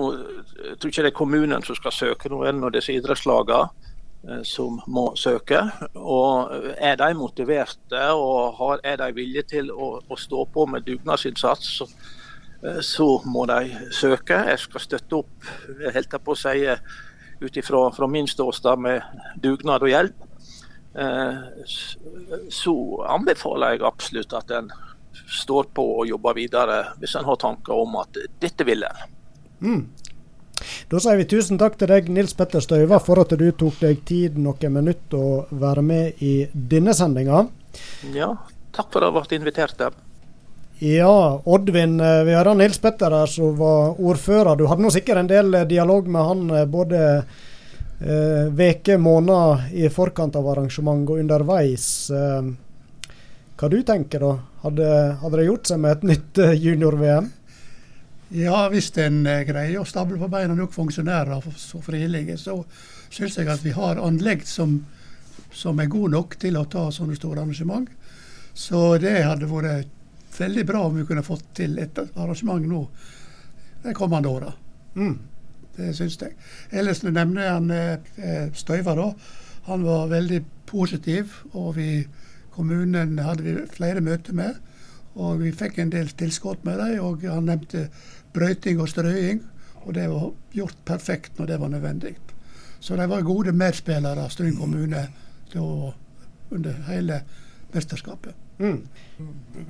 jeg 0.61 0.77
tror 0.77 0.91
ikke 0.91 1.05
det 1.07 1.11
er 1.11 1.17
kommunen 1.17 1.63
som 1.65 1.75
skal 1.75 1.91
søke 1.91 2.29
noen 2.29 2.61
av 2.63 2.71
disse 2.75 2.93
idrettslagene 2.93 3.63
eh, 3.65 3.94
som 4.43 4.79
må 4.87 5.11
søke. 5.15 5.61
Og 5.95 6.51
Er 6.77 6.95
de 6.95 7.13
motiverte 7.13 8.03
og 8.13 8.55
har, 8.59 8.79
er 8.83 8.97
de 9.01 9.13
villige 9.15 9.43
til 9.55 9.71
å, 9.71 9.99
å 10.09 10.17
stå 10.17 10.45
på 10.53 10.65
med 10.65 10.85
dugnadsinnsats, 10.87 11.71
så, 11.79 11.87
eh, 12.63 12.81
så, 12.81 13.09
må 13.25 13.45
de 13.45 13.89
søke. 13.91 14.39
Jeg 14.49 14.59
skal 14.59 14.85
støtte 14.85 15.21
opp 15.21 15.51
helt 15.93 16.17
på 16.23 16.33
å 16.33 16.39
si, 16.39 16.65
ut 17.41 17.57
ifra 17.57 18.07
min 18.07 18.27
ståsted 18.27 18.79
med 18.79 19.03
dugnad 19.43 19.83
og 19.83 19.91
hjelp. 19.91 20.25
Eh, 20.95 21.67
så 22.49 22.75
anbefaler 23.11 23.75
jeg 23.75 23.87
absolutt 23.87 24.33
at 24.37 24.51
en 24.55 24.71
står 25.31 25.69
på 25.75 25.83
og 25.99 26.07
jobber 26.07 26.35
videre 26.37 26.79
hvis 27.01 27.15
en 27.19 27.27
har 27.27 27.39
tanker 27.41 27.75
om 27.75 27.97
at 27.99 28.17
dette 28.41 28.67
vil 28.67 28.85
en. 28.87 29.13
Mm. 29.65 29.83
Da 30.89 31.01
sier 31.01 31.19
vi 31.19 31.27
tusen 31.29 31.59
takk 31.61 31.77
til 31.79 31.91
deg, 31.91 32.09
Nils 32.13 32.35
Petter 32.37 32.63
Støyva, 32.63 32.99
for 33.03 33.21
at 33.23 33.35
du 33.39 33.45
tok 33.51 33.79
deg 33.83 34.03
tid 34.07 34.39
noen 34.41 34.73
minutter 34.73 35.17
å 35.19 35.45
være 35.51 35.83
med 35.85 36.25
i 36.25 36.33
denne 36.53 36.95
sendinga. 36.97 37.45
Ja, 38.15 38.33
takk 38.75 38.91
for 38.93 39.03
at 39.03 39.11
jeg 39.11 39.15
ble 39.15 39.39
invitert. 39.39 39.77
Der. 39.79 39.95
Ja, 40.79 41.41
Oddvin, 41.45 41.99
eh, 42.03 42.23
vi 42.27 42.35
hører 42.35 42.55
Nils 42.55 42.79
Petter 42.83 43.13
her 43.15 43.31
som 43.31 43.55
var 43.55 43.95
ordfører. 43.95 44.57
Du 44.57 44.65
hadde 44.67 44.83
nå 44.83 44.91
sikkert 44.91 45.21
en 45.21 45.29
del 45.31 45.53
eh, 45.53 45.67
dialog 45.69 46.07
med 46.07 46.29
han 46.29 46.49
eh, 46.51 46.65
både 46.65 47.03
veke, 47.95 48.97
måneder 48.99 49.69
i 49.71 49.87
forkant 49.87 50.35
av 50.35 50.49
arrangement 50.51 51.07
og 51.07 51.21
underveis. 51.21 52.11
Eh, 52.11 52.49
hva 53.55 53.69
du 53.71 53.77
tenker 53.87 54.19
da? 54.19 54.33
Hadde, 54.65 54.89
hadde 55.21 55.39
det 55.39 55.45
gjort 55.47 55.71
seg 55.71 55.79
med 55.79 55.95
et 55.95 56.03
nytt 56.11 56.41
junior-VM? 56.59 57.31
Ja, 58.33 58.65
hvis 58.73 58.89
en 58.97 59.21
greier 59.23 59.81
å 59.81 59.85
stable 59.85 60.17
på 60.17 60.29
beina 60.31 60.55
nok 60.57 60.73
funksjonærer 60.73 61.45
så 61.61 61.81
frivillige, 61.85 62.37
så 62.41 62.57
syns 63.13 63.37
jeg 63.37 63.49
at 63.51 63.61
vi 63.63 63.73
har 63.75 64.01
anlegg 64.01 64.45
som, 64.49 64.79
som 65.53 65.79
er 65.79 65.91
gode 65.91 66.15
nok 66.15 66.39
til 66.41 66.57
å 66.57 66.65
ta 66.65 66.87
sånne 66.91 67.17
store 67.19 67.43
arrangement. 67.43 67.89
Så 68.55 68.97
det 69.03 69.19
hadde 69.27 69.51
vært 69.51 69.91
veldig 70.39 70.65
bra 70.67 70.81
om 70.87 70.97
vi 70.97 71.05
kunne 71.07 71.23
fått 71.23 71.45
til 71.59 71.77
et 71.79 71.99
arrangement 72.15 72.65
nå 72.65 72.81
de 73.85 73.93
kommende 73.93 74.31
åra. 74.31 74.51
Mm. 74.95 75.17
Det 75.75 75.91
syns 75.95 76.17
jeg. 76.21 76.35
Ellers 76.71 77.03
nevner 77.03 77.43
jeg 77.43 77.53
han 77.53 77.71
eh, 77.75 78.45
Støyva, 78.55 78.95
da. 78.95 79.09
Han 79.67 79.83
var 79.83 80.07
veldig 80.11 80.39
positiv, 80.69 81.41
og 81.53 81.75
vi, 81.77 82.05
kommunen 82.55 83.19
hadde 83.19 83.43
vi 83.43 83.55
flere 83.73 84.03
møter 84.03 84.37
med. 84.37 84.61
Og 85.15 85.39
vi 85.43 85.51
fikk 85.55 85.79
en 85.79 85.91
del 85.91 86.11
tilskudd 86.15 86.63
med 86.67 86.79
dem, 86.79 86.99
og 87.03 87.23
han 87.27 87.47
nevnte 87.47 87.87
brøyting 88.35 88.81
og 88.83 88.91
strøing. 88.91 89.43
Og 89.85 89.93
det 89.93 90.07
var 90.09 90.31
gjort 90.55 90.77
perfekt 90.85 91.39
når 91.39 91.51
det 91.51 91.59
var 91.61 91.69
nødvendig. 91.69 92.15
Så 92.79 92.95
de 92.95 93.09
var 93.09 93.21
gode 93.21 93.51
medspillere, 93.51 94.29
Stryn 94.29 94.57
kommune, 94.57 95.07
under 96.49 96.73
hele 96.87 97.21
mesterskapet. 97.73 98.35
Mm. 98.57 98.87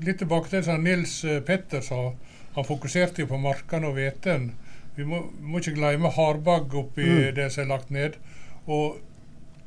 Litt 0.06 0.20
tilbake 0.22 0.50
til 0.50 0.64
det 0.66 0.78
Nils 0.84 1.24
eh, 1.26 1.42
Petter 1.44 1.82
sa. 1.82 2.12
Han 2.56 2.68
fokuserte 2.68 3.24
jo 3.24 3.30
på 3.32 3.40
markene 3.42 3.90
og 3.90 3.98
hveten. 3.98 4.52
Vi 4.96 5.06
må, 5.08 5.26
må, 5.42 5.60
ikke 5.60 5.76
glemme 5.76 6.12
hardbagg 6.16 6.76
oppi 6.76 7.08
mm. 7.08 7.32
det 7.36 7.50
som 7.54 7.66
er 7.66 7.72
lagt 7.74 7.90
ned. 7.92 8.20
Og 8.66 9.00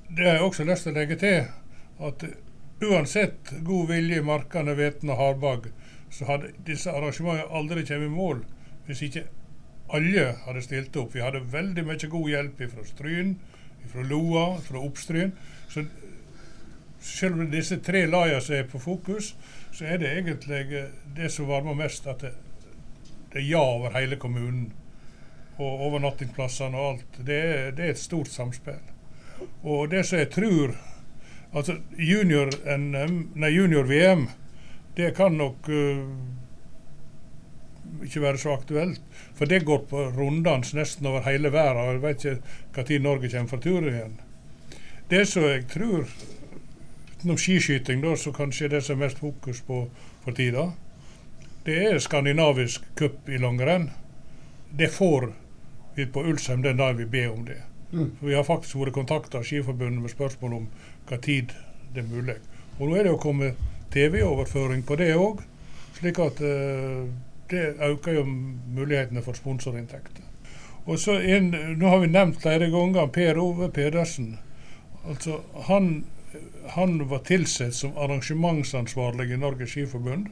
det 0.08 0.24
har 0.24 0.38
jeg 0.38 0.46
også 0.46 0.68
lyst 0.68 0.86
til 0.86 0.94
å 0.94 0.98
legge 1.00 1.18
til. 1.20 1.48
At 2.08 2.24
uansett 2.84 3.52
god 3.66 3.90
vilje 3.90 4.22
i 4.22 4.24
markene, 4.24 4.76
hveten 4.78 5.12
og 5.12 5.20
hardbagg, 5.20 5.68
så 6.14 6.30
hadde 6.30 6.54
disse 6.64 6.92
arrangementene 6.92 7.50
aldri 7.52 7.84
kommet 7.84 8.08
i 8.08 8.14
mål 8.14 8.46
hvis 8.88 9.02
ikke 9.04 9.26
alle 9.92 10.24
hadde 10.46 10.62
stilt 10.64 10.96
opp. 10.96 11.14
Vi 11.14 11.20
hadde 11.24 11.44
veldig 11.52 11.84
mye 11.86 12.10
god 12.10 12.28
hjelp 12.32 12.62
fra 12.72 12.84
Stryn, 12.88 13.36
fra 13.92 14.04
Loa, 14.04 14.46
fra 14.64 14.80
Oppstryn. 14.80 15.32
Så 15.68 15.84
selv 17.00 17.40
om 17.40 17.50
disse 17.52 17.78
tre 17.84 18.06
lagene 18.08 18.40
som 18.44 18.56
er 18.56 18.68
på 18.68 18.80
fokus, 18.82 19.34
så 19.72 19.84
er 19.84 20.00
det 20.00 20.12
egentlig 20.12 20.60
eh, 20.76 20.90
det 21.16 21.30
som 21.32 21.48
varmer 21.48 21.76
mest, 21.76 22.06
at 22.08 22.24
det, 22.24 22.32
det 23.32 23.42
er 23.42 23.50
ja 23.50 23.62
over 23.62 23.94
hele 23.96 24.16
kommunen. 24.16 24.72
Og 25.58 25.86
overnattingsplassene 25.88 26.78
og 26.78 26.92
alt. 26.92 27.20
Det 27.26 27.38
er, 27.38 27.70
det 27.76 27.84
er, 27.84 27.90
et 27.94 27.98
stort 27.98 28.28
samspill. 28.30 28.80
Og 29.62 29.90
det 29.90 30.06
som 30.06 30.18
jeg 30.18 30.30
tror 30.34 30.76
Altså, 31.48 31.78
junior-VM, 31.96 33.32
junior 33.54 33.86
det 34.96 35.14
kan 35.16 35.32
nok 35.32 35.68
uh, 35.68 36.10
ikke 38.04 38.22
være 38.22 38.38
så 38.38 38.54
aktuelt. 38.54 39.00
For 39.34 39.50
det 39.50 39.64
går 39.66 39.84
på 39.90 40.08
runddans 40.16 40.74
nesten 40.74 41.06
over 41.06 41.26
hele 41.26 41.52
verden. 41.52 41.92
Jeg 41.92 42.02
vet 42.02 42.24
ikke 42.24 42.98
når 42.98 43.04
Norge 43.04 43.30
kommer 43.30 43.48
fra 43.48 43.60
tur 43.62 43.88
igjen. 43.88 44.18
Det 45.10 45.24
som 45.28 45.42
jeg 45.42 45.64
tror 45.72 46.04
utenom 47.18 47.38
skiskyting, 47.38 48.02
da, 48.02 48.16
så 48.16 48.32
kanskje 48.32 48.68
det 48.68 48.82
som 48.84 48.98
er 48.98 49.06
mest 49.06 49.18
fokus 49.18 49.60
på 49.66 49.88
for 50.24 50.36
tida, 50.36 50.68
det 51.66 51.78
er 51.86 51.98
skandinavisk 51.98 52.84
cup 52.94 53.28
i 53.28 53.38
langrenn. 53.38 53.90
Det 54.70 54.90
får 54.92 55.32
vi 55.96 56.06
på 56.06 56.22
Ulsheim 56.22 56.62
den 56.62 56.76
dagen 56.76 56.96
vi 56.96 57.06
ber 57.06 57.32
om 57.32 57.44
det. 57.44 57.62
Mm. 57.92 58.10
For 58.18 58.26
Vi 58.26 58.34
har 58.34 58.44
faktisk 58.44 58.76
vært 58.76 58.94
kontakta 58.94 59.38
av 59.38 59.48
Skiforbundet 59.48 60.02
med 60.02 60.12
spørsmål 60.12 60.54
om 60.60 60.68
hva 61.08 61.18
tid 61.24 61.54
det 61.94 62.04
er 62.04 62.10
mulig. 62.12 62.36
Og 62.78 62.88
Nå 62.88 62.96
er 62.96 63.08
det 63.08 63.14
jo 63.14 63.22
kommet 63.22 63.58
TV-overføring 63.90 64.84
på 64.86 64.96
det 65.00 65.14
òg, 65.16 65.40
slik 65.98 66.20
at 66.22 66.42
uh, 66.44 67.08
det 67.50 67.74
øker 67.84 68.12
jo 68.12 68.24
mulighetene 68.24 69.22
for 69.22 69.32
sponsorinntekter. 69.32 70.24
Og 70.86 70.98
så 70.98 71.18
en, 71.20 71.50
Nå 71.76 71.88
har 71.88 71.98
vi 72.00 72.06
nevnt 72.06 72.40
flere 72.42 72.70
ganger 72.70 73.10
Per 73.12 73.38
Ove 73.38 73.70
Pedersen. 73.72 74.38
Altså, 75.08 75.40
han 75.68 76.04
han 76.68 77.08
var 77.08 77.18
tilsatt 77.18 77.74
som 77.74 77.96
arrangementsansvarlig 77.96 79.32
i 79.32 79.36
Norges 79.40 79.70
Skiforbund. 79.70 80.26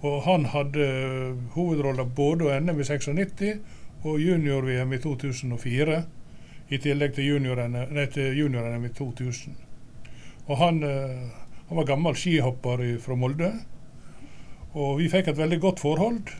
Og 0.00 0.22
han 0.24 0.46
hadde 0.52 0.86
hovedrollen 1.54 2.12
både 2.16 2.46
å 2.46 2.60
NM 2.60 2.80
i 2.80 2.86
96 2.86 3.58
og 4.06 4.20
junior-VM 4.22 4.94
i 4.94 5.00
2004. 5.02 5.98
I 6.70 6.78
tillegg 6.78 7.16
til 7.16 7.32
junior-NM 7.34 7.98
junior 8.38 8.86
i 8.86 8.92
2000. 8.94 9.56
Og 10.46 10.56
han, 10.56 10.82
eh, 10.82 11.26
han 11.68 11.76
var 11.76 11.84
gammel 11.84 12.14
skihopper 12.14 12.84
fra 13.02 13.14
Molde. 13.14 13.52
Og 14.78 15.00
vi 15.00 15.08
fikk 15.10 15.32
et 15.32 15.38
veldig 15.38 15.58
godt 15.62 15.82
forhold, 15.82 16.30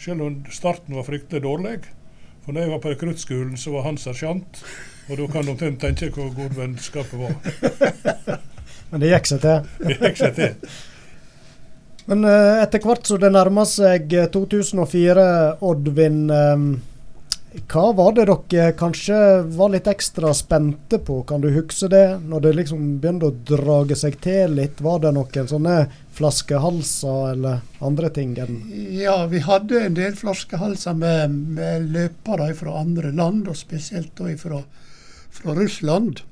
selv 0.00 0.24
om 0.24 0.40
starten 0.52 0.96
var 0.96 1.04
fryktelig 1.04 1.42
dårlig. 1.44 1.76
For 2.44 2.52
når 2.52 2.64
jeg 2.64 2.72
var 2.72 2.80
på 2.80 2.92
rekruttskolen, 2.92 3.56
så 3.60 3.74
var 3.74 3.86
han 3.88 4.00
sersjant. 4.00 4.62
Og 5.10 5.20
da 5.20 5.28
kan 5.32 5.44
du 5.44 5.52
omtrent 5.52 5.82
tenke 5.82 6.08
hvor 6.16 6.32
godt 6.32 6.56
vennskapet 6.56 7.20
var. 7.20 7.36
Men 8.90 9.04
det 9.04 9.12
gikk 9.12 9.30
seg 9.32 9.44
til. 9.44 9.70
Det 9.88 9.98
gikk 10.00 10.20
seg 10.20 10.36
til. 10.38 10.74
Men 12.08 12.24
uh, 12.28 12.60
etter 12.60 12.84
hvert 12.84 13.08
som 13.08 13.20
det 13.20 13.30
nærmer 13.32 13.68
seg 13.68 14.12
2004, 14.32 15.24
eh, 15.24 15.62
Oddvin, 15.64 16.18
um, 16.28 16.66
hva 17.54 17.92
var 17.94 18.14
det 18.16 18.24
dere 18.26 18.72
kanskje 18.74 19.16
var 19.54 19.70
litt 19.70 19.86
ekstra 19.86 20.32
spente 20.34 20.98
på? 20.98 21.20
Kan 21.22 21.40
du 21.40 21.52
huske 21.54 21.86
det? 21.88 22.18
Når 22.26 22.40
det 22.42 22.52
liksom 22.58 22.96
begynte 22.98 23.30
å 23.30 23.36
drage 23.46 23.94
seg 23.98 24.16
til 24.24 24.56
litt, 24.58 24.82
var 24.82 24.98
det 25.04 25.12
noen 25.14 25.50
sånne 25.50 25.76
flaskehalser 26.18 27.30
eller 27.30 27.62
andre 27.78 28.10
ting? 28.10 28.34
Ja, 28.98 29.20
vi 29.30 29.44
hadde 29.46 29.84
en 29.84 29.94
del 29.94 30.18
flaskehalser 30.18 30.98
med, 30.98 31.36
med 31.54 31.92
løpere 31.94 32.50
fra 32.58 32.74
andre 32.80 33.14
land, 33.14 33.46
og 33.46 33.58
spesielt 33.58 34.18
fra, 34.42 34.64
fra 35.30 35.54
Russland. 35.54 36.24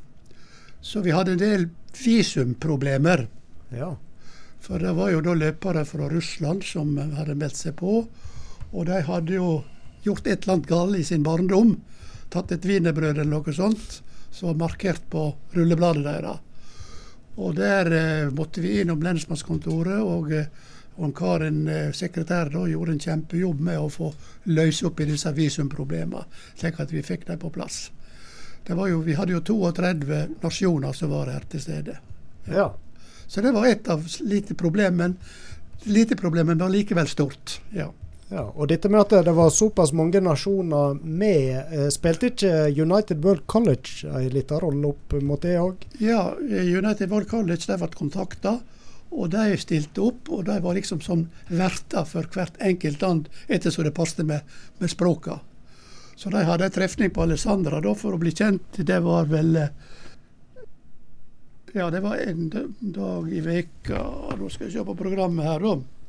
Så 0.83 1.07
vi 1.07 1.15
hadde 1.15 1.37
en 1.37 1.45
del 1.45 1.69
visumproblemer. 2.03 3.29
Ja. 3.71 3.95
For 4.63 4.83
det 4.83 4.97
var 4.99 5.15
jo 5.15 5.23
da 5.23 5.39
løpere 5.39 5.87
fra 5.87 6.11
Russland 6.11 6.67
som 6.67 6.97
hadde 6.99 7.39
meldt 7.39 7.63
seg 7.63 7.79
på. 7.79 8.03
Og 8.73 8.87
de 8.91 9.05
hadde 9.07 9.39
jo 9.39 9.61
gjort 10.03 10.27
et 10.27 10.43
eller 10.43 10.57
annet 10.57 10.71
galt 10.71 10.99
i 10.99 11.05
sin 11.05 11.23
barndom. 11.27 11.77
Tatt 12.33 12.53
et 12.53 12.67
wienerbrød 12.67 13.19
eller 13.19 13.31
noe 13.31 13.55
sånt 13.55 14.01
som 14.33 14.49
var 14.49 14.61
markert 14.69 15.05
på 15.13 15.27
rullebladet 15.53 16.05
deres. 16.09 16.41
Og 17.37 17.57
der 17.57 17.89
eh, 17.97 18.31
måtte 18.33 18.61
vi 18.61 18.79
innom 18.81 19.01
lensmannskontoret, 19.05 20.01
og, 20.05 20.33
eh, 20.37 21.11
Karin, 21.17 21.63
eh, 21.69 21.93
sekretær, 21.97 22.51
da, 22.53 22.67
gjorde 22.69 22.93
en 22.93 23.01
kjempejobb 23.01 23.61
med 23.65 23.81
å 23.81 23.89
få 23.93 24.11
løse 24.53 24.87
opp 24.89 25.01
i 25.01 25.09
disse 25.09 25.33
visumproblemene, 25.33 26.27
slik 26.61 26.81
at 26.81 26.93
vi 26.93 27.05
fikk 27.05 27.27
dem 27.31 27.41
på 27.41 27.53
plass 27.53 27.87
jo, 28.69 29.01
vi 29.01 29.15
hadde 29.15 29.33
jo 29.33 29.41
32 29.41 30.27
nasjoner 30.43 30.93
som 30.93 31.11
var 31.11 31.31
her 31.33 31.45
til 31.51 31.61
stede. 31.61 31.99
Ja. 32.47 32.55
ja. 32.55 32.69
Så 33.27 33.41
det 33.41 33.53
var 33.53 33.67
et 33.67 33.89
av 33.89 34.07
lite 34.21 34.55
problemene. 34.55 35.15
lite 35.85 36.17
problem, 36.17 36.47
men 36.47 36.59
var 36.59 36.69
likevel 36.69 37.09
stort. 37.09 37.61
Ja. 37.73 37.93
Ja, 38.33 38.47
og 38.49 38.71
dette 38.71 38.89
med 38.89 39.03
at 39.03 39.27
det 39.27 39.35
var 39.37 39.51
såpass 39.53 39.91
mange 39.93 40.21
nasjoner 40.25 40.95
med, 41.05 41.51
eh, 41.69 41.89
spilte 41.93 42.31
ikke 42.31 42.53
United 42.73 43.21
World 43.25 43.45
College 43.47 44.09
en 44.09 44.31
liten 44.33 44.63
rolle 44.63 44.89
opp 44.95 45.13
mot 45.21 45.43
det 45.43 45.59
òg? 45.61 45.85
Ja, 46.01 46.33
United 46.41 47.11
World 47.11 47.29
College 47.29 47.67
de 47.69 47.77
ble 47.77 47.91
kontakta, 47.93 48.55
og 49.13 49.31
de 49.35 49.59
stilte 49.61 50.01
opp. 50.01 50.31
Og 50.33 50.47
de 50.49 50.57
var 50.65 50.79
liksom 50.79 51.05
sånn 51.05 51.27
verter 51.51 52.09
for 52.09 52.25
hvert 52.33 52.57
enkelt 52.65 53.05
land 53.05 53.29
ettersom 53.49 53.85
det 53.85 53.95
passet 53.95 54.25
med, 54.25 54.41
med 54.81 54.91
språka. 54.91 55.41
Så 56.17 56.33
de 56.33 56.45
hadde 56.45 56.65
en 56.65 56.71
trefning 56.73 57.11
på 57.13 57.27
Alessandra 57.27 57.81
da, 57.85 57.93
for 57.95 58.17
å 58.17 58.21
bli 58.23 58.33
kjent. 58.33 58.81
Det 58.81 59.01
var 59.05 59.29
vel 59.29 59.57
eh, 59.57 59.75
Ja, 61.75 61.91
det 61.91 62.01
var 62.01 62.17
en 62.17 62.49
dag 62.81 63.29
i 63.33 63.41
veka. 63.45 64.01
Nå 64.41 64.49
skal 64.49 64.71
jeg 64.71 64.79
se 64.79 64.85
på 64.89 64.97
programmet 64.97 65.45
her, 65.45 65.61
da. 65.61 66.02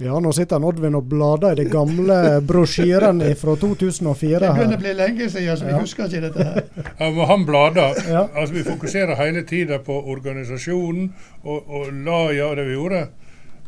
Ja, 0.00 0.16
nå 0.20 0.32
sitter 0.32 0.64
Oddvin 0.64 0.96
og 0.96 1.04
blader 1.10 1.52
i 1.52 1.60
de 1.60 1.66
gamle 1.68 2.14
brosjyrene 2.48 3.34
fra 3.36 3.56
2004. 3.60 4.38
Det 4.40 4.52
begynner 4.56 4.78
å 4.78 4.80
bli 4.80 4.94
lenge 4.96 5.28
siden, 5.28 5.58
så 5.60 5.66
vi 5.66 5.74
ja. 5.74 5.80
husker 5.82 6.08
ikke 6.08 6.22
dette 6.24 6.46
her. 6.48 6.88
Ja, 7.02 7.10
men 7.10 7.28
han 7.28 7.44
blader. 7.48 8.00
Ja. 8.08 8.22
Altså, 8.32 8.54
vi 8.54 8.64
fokuserer 8.64 9.20
hele 9.20 9.44
tida 9.48 9.78
på 9.84 9.98
organisasjonen 10.14 11.10
og, 11.42 11.68
og 11.68 11.92
laget 11.92 12.46
og 12.46 12.56
det 12.56 12.66
vi 12.70 12.78
gjorde. 12.78 13.02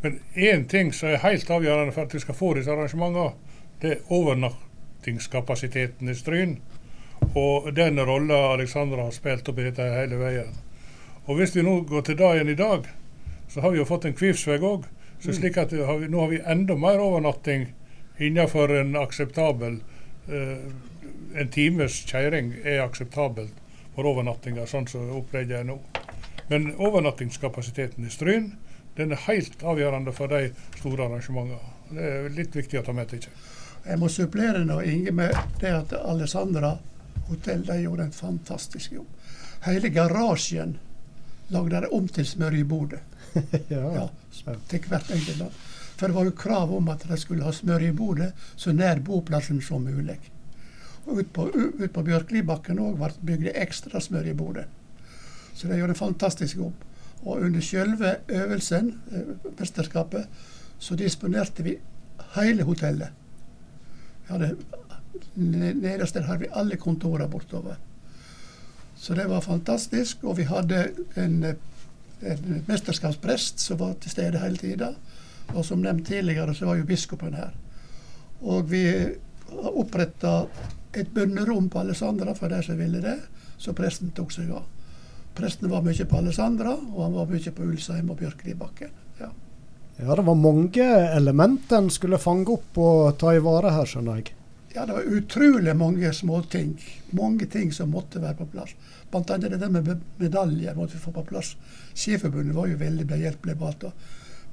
Men 0.03 0.19
én 0.35 0.65
ting 0.73 0.95
som 0.97 1.13
er 1.13 1.21
helt 1.27 1.51
avgjørende 1.53 1.93
for 1.93 2.09
at 2.09 2.17
vi 2.17 2.25
skal 2.25 2.39
få 2.41 2.55
disse 2.57 2.73
arrangementene, 2.73 3.35
det 3.85 3.97
er 3.99 4.05
overnatt 4.09 4.57
overnattingskapasiteten 5.03 6.09
i 6.09 6.15
Stryn. 6.15 6.57
Og 7.35 7.75
den 7.75 8.01
rolla 8.01 8.53
Alexandra 8.53 9.03
har 9.03 9.11
spilt 9.11 9.49
opp 9.49 9.59
i 9.59 9.69
dette 9.69 9.83
hele 9.83 10.17
veien. 10.17 10.51
Og 11.27 11.37
hvis 11.37 11.55
vi 11.57 11.63
nå 11.63 11.81
går 11.87 12.03
til 12.03 12.19
dagen 12.19 12.49
i 12.49 12.55
dag, 12.55 12.89
så 13.49 13.61
har 13.61 13.71
vi 13.71 13.79
jo 13.79 13.87
fått 13.87 14.05
en 14.05 14.15
Kvivsveg 14.15 14.63
òg. 14.63 14.85
Så 15.23 15.33
slik 15.37 15.57
at 15.57 15.71
har 15.71 16.09
nå 16.09 16.21
har 16.21 16.29
vi 16.33 16.41
enda 16.41 16.77
mer 16.77 17.01
overnatting 17.01 17.69
innenfor 18.19 18.73
en 18.81 18.97
akseptabel 18.97 19.79
eh, 20.29 20.65
En 21.33 21.49
times 21.49 21.95
kjøring 22.05 22.51
er 22.65 22.83
akseptabelt 22.83 23.55
for 23.95 24.05
overnattinger, 24.05 24.67
sånn 24.69 24.85
som 24.91 25.09
opplegget 25.17 25.63
er 25.63 25.65
nå. 25.65 25.79
Men 26.51 26.75
overnattingskapasiteten 26.77 28.05
i 28.05 28.11
Stryn 28.13 28.51
den 28.99 29.15
er 29.17 29.23
helt 29.25 29.63
avgjørende 29.65 30.13
for 30.13 30.29
de 30.29 30.51
store 30.77 31.07
arrangementene. 31.07 31.73
Det 31.89 32.11
er 32.11 32.29
litt 32.37 32.57
viktig 32.57 32.83
å 32.83 32.85
ta 32.85 32.93
med 32.93 33.09
til. 33.15 33.25
Jeg 33.87 33.99
må 33.99 34.11
supplere 34.13 34.61
nå, 34.69 34.83
Inge, 34.85 35.15
med 35.17 35.33
det 35.63 35.73
at 35.73 35.95
Alessandra 35.97 36.75
hotell 37.31 37.65
de 37.67 37.79
gjorde 37.81 38.11
en 38.11 38.13
fantastisk 38.13 38.93
jobb. 38.99 39.09
Hele 39.65 39.89
garasjen 39.95 40.77
lagde 41.53 41.81
de 41.81 41.91
om 41.97 42.09
til 42.09 42.29
smørjebode. 42.29 43.01
ja. 43.75 43.83
ja, 43.97 44.07
til 44.69 44.89
hvert 44.89 45.11
enkelt 45.11 45.39
land. 45.39 45.59
For 45.97 46.11
det 46.11 46.17
var 46.17 46.27
jo 46.27 46.35
krav 46.37 46.73
om 46.77 46.89
at 46.93 47.05
de 47.09 47.17
skulle 47.21 47.47
ha 47.47 47.53
smør 47.55 47.85
i 47.87 47.93
bordet 47.95 48.33
så 48.57 48.73
nær 48.75 49.01
boplassen 49.05 49.61
som 49.63 49.85
mulig. 49.87 50.19
Og 51.07 51.19
Ut 51.19 51.33
på, 51.35 51.49
ut 51.55 51.93
på 51.93 52.03
Bjørklibakken 52.07 52.81
òg 52.83 52.97
ble 52.99 53.11
bygd 53.27 53.53
ekstra 53.55 54.01
bordet. 54.39 54.67
Så 55.55 55.69
de 55.69 55.79
gjorde 55.79 55.93
en 55.93 56.05
fantastisk 56.05 56.57
jobb. 56.57 56.75
Og 57.25 57.41
under 57.41 57.61
selve 57.61 58.17
øvelsen, 58.29 59.01
eh, 59.13 59.51
mesterskapet, 59.59 60.27
så 60.79 60.95
disponerte 60.95 61.63
vi 61.63 61.77
hele 62.35 62.63
hotellet. 62.63 63.09
Hadde 64.29 64.57
Nederst 65.37 66.15
der 66.15 66.23
har 66.23 66.39
vi 66.39 66.47
alle 66.53 66.77
kontorene 66.77 67.29
bortover. 67.29 67.77
Så 68.97 69.15
det 69.15 69.29
var 69.29 69.41
fantastisk. 69.41 70.25
Og 70.25 70.37
vi 70.37 70.43
hadde 70.43 70.89
en, 71.17 71.45
en 72.23 72.63
mesterskapsprest 72.69 73.61
som 73.61 73.81
var 73.81 73.97
til 74.01 74.15
stede 74.15 74.41
hele 74.43 74.61
tida. 74.61 74.93
Og 75.53 75.65
som 75.67 75.83
nevnt 75.83 76.07
tidligere, 76.07 76.55
så 76.55 76.69
var 76.69 76.79
jo 76.79 76.89
biskopen 76.89 77.35
her. 77.35 77.53
Og 78.43 78.71
vi 78.71 78.85
oppretta 79.53 80.47
et 80.97 81.11
bønnerom 81.15 81.69
på 81.73 81.83
Alessandra 81.83 82.35
for 82.37 82.53
de 82.53 82.61
som 82.65 82.79
ville 82.79 83.01
det, 83.03 83.19
så 83.59 83.75
presten 83.77 84.13
tok 84.17 84.33
seg 84.35 84.51
av. 84.53 84.65
Presten 85.37 85.71
var 85.73 85.85
mye 85.85 86.07
på 86.09 86.19
Alessandra, 86.19 86.75
og 86.77 87.01
han 87.07 87.17
var 87.17 87.31
mye 87.31 87.55
på 87.55 87.65
Ulsheim 87.65 88.11
og 88.13 88.19
Bjørklibakken. 88.21 88.93
Ja. 89.21 89.31
ja, 89.97 90.15
det 90.19 90.27
var 90.27 90.37
mange 90.37 90.89
elementer 91.17 91.81
en 91.81 91.91
skulle 91.93 92.21
fange 92.21 92.53
opp 92.53 92.81
og 92.81 93.17
ta 93.21 93.33
i 93.33 93.43
vare 93.45 93.73
her, 93.73 93.89
skjønner 93.89 94.21
jeg. 94.21 94.35
Ja, 94.75 94.87
det 94.87 94.93
var 94.93 95.01
utrolig 95.01 95.77
mange 95.77 96.13
småting. 96.13 96.85
Mange 97.11 97.47
ting 97.47 97.73
som 97.73 97.91
måtte 97.91 98.23
være 98.23 98.35
på 98.35 98.47
plass. 98.55 98.73
Blant 99.11 99.31
annet 99.31 99.51
det 99.53 99.61
der 99.61 99.69
med 99.69 100.01
medaljer 100.17 100.75
måtte 100.75 100.97
vi 100.97 101.03
få 101.03 101.13
på 101.13 101.25
plass. 101.29 101.57
Skiforbundet 101.95 102.57
var 102.57 102.71
jo 102.71 102.79
veldig 102.81 103.07
behjelpelig 103.07 103.59
på 103.59 103.67
alt. 103.69 103.85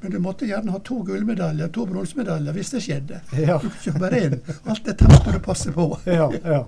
Men 0.01 0.11
du 0.11 0.19
måtte 0.19 0.47
gjerne 0.47 0.71
ha 0.71 0.79
to 0.83 1.01
gullmedaljer, 1.07 1.71
to 1.75 1.85
bronsemedaljer 1.87 2.55
hvis 2.55 2.73
det 2.75 2.83
skjedde. 2.83 3.21
Ja. 3.35 3.59
Du 3.59 3.69
kunne 3.69 3.79
ikke 3.79 4.03
bare 4.03 4.19
én. 4.19 4.35
Alt 4.63 4.85
dette 4.85 5.07
måtte 5.07 5.35
du 5.35 5.39
passe 5.43 5.71
på. 5.75 5.87
Ja, 6.19 6.31
ja. 6.43 6.65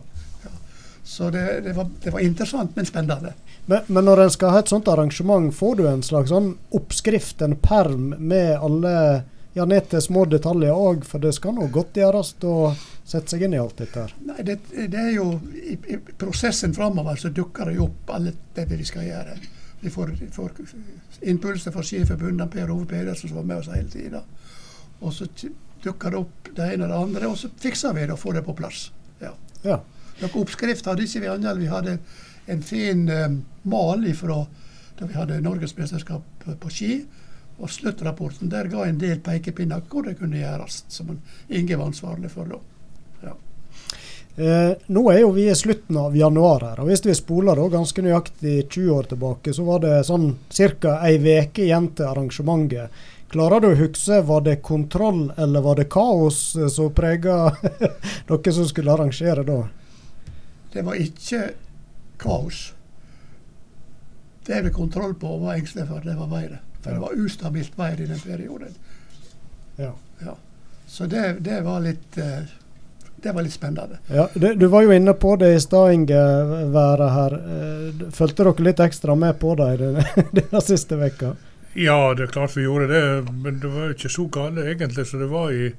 Så 1.03 1.29
det, 1.29 1.61
det, 1.65 1.73
var, 1.73 1.87
det, 2.03 2.11
var, 2.13 2.19
interessant, 2.19 2.75
men 2.75 2.85
spennende. 2.85 3.33
Men, 3.65 3.79
men, 3.87 4.05
når 4.05 4.21
en 4.21 4.31
skal 4.31 4.53
ha 4.53 4.59
et 4.61 4.69
sånt 4.69 4.87
arrangement, 4.87 5.49
får 5.55 5.75
du 5.75 5.87
en 5.89 6.03
slags 6.05 6.29
sånn 6.31 6.53
oppskrift, 6.77 7.41
en 7.41 7.55
perm 7.59 8.13
med 8.19 8.53
alle 8.53 8.93
ja, 9.53 9.65
ned 9.65 9.89
til 9.91 10.03
små 10.03 10.25
detaljer 10.29 10.77
òg, 10.77 11.03
for 11.07 11.19
det 11.19 11.33
skal 11.35 11.57
nå 11.57 11.67
godt 11.73 11.97
gjøres 11.99 12.35
å 12.47 12.55
sette 13.11 13.33
seg 13.33 13.45
inn 13.45 13.55
i 13.55 13.59
alt 13.59 13.81
dette 13.81 14.05
her. 14.05 14.13
Nei, 14.27 14.43
det, 14.47 14.59
det 14.71 14.99
er 14.99 15.15
jo 15.15 15.27
i, 15.57 15.75
i 15.93 15.97
prosessen 15.99 16.75
framover 16.75 17.19
så 17.19 17.31
dukker 17.35 17.71
det 17.71 17.79
jo 17.79 17.89
opp 17.89 18.13
alt 18.15 18.55
det 18.55 18.67
vi 18.71 18.87
skal 18.87 19.07
gjøre. 19.07 19.35
Vi 19.81 19.89
får, 19.89 20.13
får 20.31 20.51
impulser 21.31 21.73
fra 21.73 21.83
Skiforbundet, 21.83 22.51
Per 22.53 22.71
Ove 22.71 22.85
Pedersen 22.89 23.31
som 23.31 23.41
var 23.41 23.47
med 23.49 23.63
oss 23.63 23.71
hele 23.73 23.89
tida. 23.89 24.21
Og 25.01 25.13
så 25.15 25.27
dukker 25.81 26.13
det 26.13 26.19
opp 26.21 26.51
det 26.55 26.67
ene 26.73 26.85
og 26.85 26.91
det 26.91 26.99
andre, 26.99 27.31
og 27.31 27.39
så 27.41 27.49
fikser 27.61 27.95
vi 27.97 28.05
det 28.05 28.15
og 28.15 28.21
får 28.21 28.37
det 28.37 28.45
på 28.45 28.55
plass. 28.57 28.83
Ja. 29.21 29.33
ja. 29.65 29.79
Noen 30.21 30.37
oppskrift 30.43 30.85
hadde 30.85 31.07
ikke 31.07 31.23
vi 31.23 31.31
andre. 31.31 31.55
Vi 31.57 31.71
hadde 31.71 31.97
en 32.51 32.61
fin 32.65 33.07
um, 33.09 33.41
mal 33.63 34.05
ifra 34.07 34.43
da 34.99 35.07
vi 35.09 35.17
hadde 35.17 35.41
norgesmesterskap 35.41 36.45
på 36.61 36.73
ski. 36.73 36.93
Og 37.61 37.69
sluttrapporten 37.69 38.49
der 38.49 38.69
ga 38.69 38.85
en 38.85 39.01
del 39.01 39.19
pekepinner 39.21 39.81
hvor 39.89 40.05
det 40.05 40.19
kunne 40.21 40.39
gjøres, 40.39 40.83
som 40.89 41.09
Inge 41.49 41.77
var 41.77 41.89
ansvarlig 41.89 42.31
for 42.33 42.49
da. 42.49 42.61
Eh, 44.41 44.71
nå 44.87 45.01
er 45.11 45.19
jo 45.19 45.31
vi 45.35 45.43
i 45.51 45.55
slutten 45.55 45.97
av 46.01 46.15
januar 46.17 46.63
her, 46.65 46.79
og 46.81 46.87
hvis 46.89 47.03
vi 47.05 47.13
spoler 47.13 47.59
da 47.59 47.67
ganske 47.69 48.01
nøyaktig 48.01 48.55
20 48.73 48.93
år 48.95 49.09
tilbake, 49.11 49.51
så 49.53 49.65
var 49.67 49.83
det 49.83 49.99
sånn 50.07 50.31
ca. 50.49 50.95
ei 51.05 51.19
uke 51.19 51.67
igjen 51.67 51.91
til 51.93 52.07
arrangementet. 52.09 53.03
Klarer 53.29 53.61
du 53.61 53.67
å 53.69 53.77
huske, 53.77 54.17
var 54.25 54.41
det 54.47 54.55
kontroll 54.65 55.27
eller 55.37 55.61
var 55.61 55.77
det 55.77 55.91
kaos 55.93 56.39
som 56.73 56.89
prega 56.91 57.51
dere 58.31 58.53
som 58.55 58.65
skulle 58.65 58.95
arrangere 58.95 59.43
da? 59.45 59.59
Det 60.73 60.81
var 60.89 60.97
ikke 60.97 61.43
kaos. 62.17 62.63
Det 64.47 64.57
er 64.57 64.65
vi 64.65 64.73
kontroll 64.73 65.13
på 65.21 65.35
og 65.35 65.45
var 65.45 65.59
engstelig 65.61 65.85
for, 65.91 66.01
det 66.01 66.17
var 66.17 66.31
været. 66.33 66.65
For 66.81 66.97
det 66.97 67.03
var 67.03 67.21
ustabilt 67.27 67.77
vær 67.77 68.01
i 68.01 68.09
den 68.09 68.25
perioden. 68.25 68.73
Ja. 69.77 69.93
ja. 70.25 70.35
Så 70.87 71.05
det, 71.05 71.37
det, 71.45 71.61
var 71.61 71.85
litt 71.85 72.17
eh, 72.17 72.49
det 73.23 73.31
var 73.35 73.45
litt 73.45 73.53
spennende. 73.53 73.99
Ja, 74.07 74.27
det, 74.33 74.55
Du 74.59 74.67
var 74.71 74.85
jo 74.85 74.91
inne 74.95 75.13
på 75.13 75.35
det 75.39 75.53
i 75.55 75.61
stad, 75.61 75.93
Inge. 75.93 76.21
Være 76.73 77.09
her. 77.13 77.37
Fulgte 78.15 78.47
dere 78.47 78.67
litt 78.67 78.81
ekstra 78.83 79.15
med 79.15 79.39
på 79.39 79.55
det 79.59 79.71
denne 80.31 80.61
siste 80.71 80.97
veka? 80.99 81.35
Ja, 81.73 82.13
det 82.17 82.25
er 82.25 82.33
klart 82.33 82.57
vi 82.57 82.65
gjorde 82.65 82.87
det. 82.91 83.03
Men 83.31 83.59
det 83.61 83.71
var 83.71 83.89
jo 83.89 83.97
ikke 83.97 84.11
så 84.11 84.27
galt 84.33 84.59
egentlig 84.63 85.07
som 85.07 85.21
det 85.23 85.29
var 85.31 85.51
i, 85.55 85.71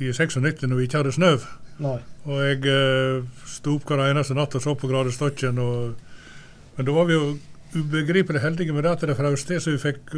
i 0.00 0.12
96 0.12 0.66
når 0.66 0.78
vi 0.80 0.88
ikke 0.88 1.02
hadde 1.02 1.14
snø. 1.18 1.34
Og 1.82 2.38
jeg 2.42 2.62
uh, 2.68 3.24
sto 3.48 3.76
opp 3.78 3.88
hver 3.88 4.04
eneste 4.08 4.36
natt 4.38 4.54
og 4.58 4.62
så 4.62 4.74
på 4.78 4.90
gradestokken. 4.90 5.58
Men 6.76 6.86
da 6.88 6.94
var 6.94 7.08
vi 7.08 7.18
jo 7.18 7.34
ubegripelig 7.72 8.42
heldige 8.42 8.72
med 8.72 8.84
det 8.84 8.96
at 8.96 9.04
det 9.08 9.16
frøs 9.16 9.44
til, 9.48 9.60
så 9.60 9.74
vi 9.74 9.80
fikk 9.80 10.16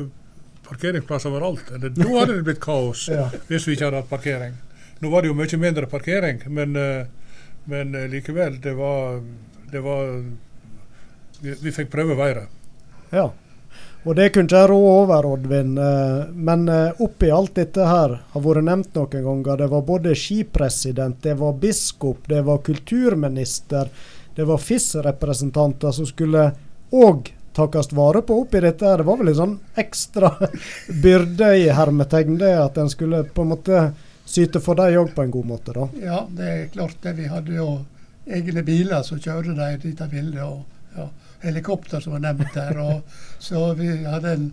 parkeringsplass 0.68 1.28
overalt. 1.30 1.70
Eller, 1.74 1.92
da 1.94 2.08
hadde 2.08 2.38
det 2.38 2.46
blitt 2.46 2.62
kaos 2.62 3.08
ja. 3.12 3.28
hvis 3.48 3.68
vi 3.68 3.76
ikke 3.76 3.88
hadde 3.88 4.02
hatt 4.02 4.10
parkering. 4.12 4.56
Nå 4.98 5.10
var 5.10 5.22
det 5.22 5.28
jo 5.28 5.36
mye 5.36 5.58
mindre 5.60 5.86
parkering, 5.90 6.42
men, 6.46 6.76
eh, 6.76 7.06
men 7.64 7.94
eh, 7.94 8.08
likevel, 8.08 8.60
det 8.60 8.74
var, 8.74 9.22
det 9.72 9.80
var 9.80 10.12
vi, 11.40 11.54
vi, 11.60 11.72
fikk 11.72 11.90
prøve 11.92 12.16
været. 12.18 12.48
Ja. 13.10 13.32
Og 14.04 14.16
det 14.16 14.30
kunne 14.34 14.48
ikke 14.48 14.66
rå 14.68 14.78
over, 15.02 15.26
Oddvin. 15.26 15.76
Eh, 15.80 16.32
men 16.34 16.68
oppi 17.02 17.30
alt 17.32 17.54
dette 17.58 17.86
her 17.88 18.18
har 18.32 18.44
vært 18.46 18.66
nevnt 18.68 18.96
noen 18.96 19.28
ganger. 19.28 19.62
Det 19.64 19.70
var 19.72 19.86
både 19.88 20.16
skipresident, 20.18 21.22
det 21.22 21.38
var 21.40 21.56
biskop, 21.60 22.28
det 22.28 22.44
var 22.46 22.62
kulturminister, 22.64 23.90
det 24.34 24.46
var 24.46 24.60
FIS-representanter 24.60 25.94
som 25.94 26.06
skulle 26.06 26.50
òg 26.94 27.32
takkes 27.54 27.92
vare 27.92 28.22
på 28.22 28.40
oppi 28.42 28.60
dette. 28.60 28.96
Det 28.96 29.06
var 29.06 29.20
vel 29.20 29.30
en 29.32 29.40
sånn 29.40 29.54
ekstra 29.80 30.32
byrde 31.04 31.52
i 31.60 31.68
hermetegn, 31.72 32.38
det 32.40 32.56
at 32.58 32.78
en 32.78 32.90
skulle 32.92 33.24
på 33.24 33.44
en 33.44 33.54
måte 33.54 33.84
syte 34.24 34.60
for 34.64 34.78
dem 34.78 34.98
òg 35.00 35.14
på 35.14 35.24
en 35.24 35.34
god 35.34 35.48
måte, 35.48 35.74
da. 35.76 35.88
Ja, 36.00 36.20
det 36.30 36.50
er 36.50 36.68
klart 36.72 36.96
det. 37.02 37.16
Vi 37.18 37.28
hadde 37.30 37.56
jo 37.56 37.68
egne 38.24 38.64
biler 38.64 39.02
som 39.04 39.20
kjørte 39.20 39.56
dem 39.56 39.80
dit 39.82 39.98
de 39.98 40.08
ville. 40.12 40.44
og 40.44 40.64
ja, 40.96 41.08
Helikopter 41.44 42.00
som 42.00 42.16
var 42.16 42.24
nevnt 42.24 42.54
der. 42.54 42.78
og 42.78 43.02
Så 43.38 43.72
vi 43.78 43.90
hadde 44.04 44.32
en, 44.38 44.48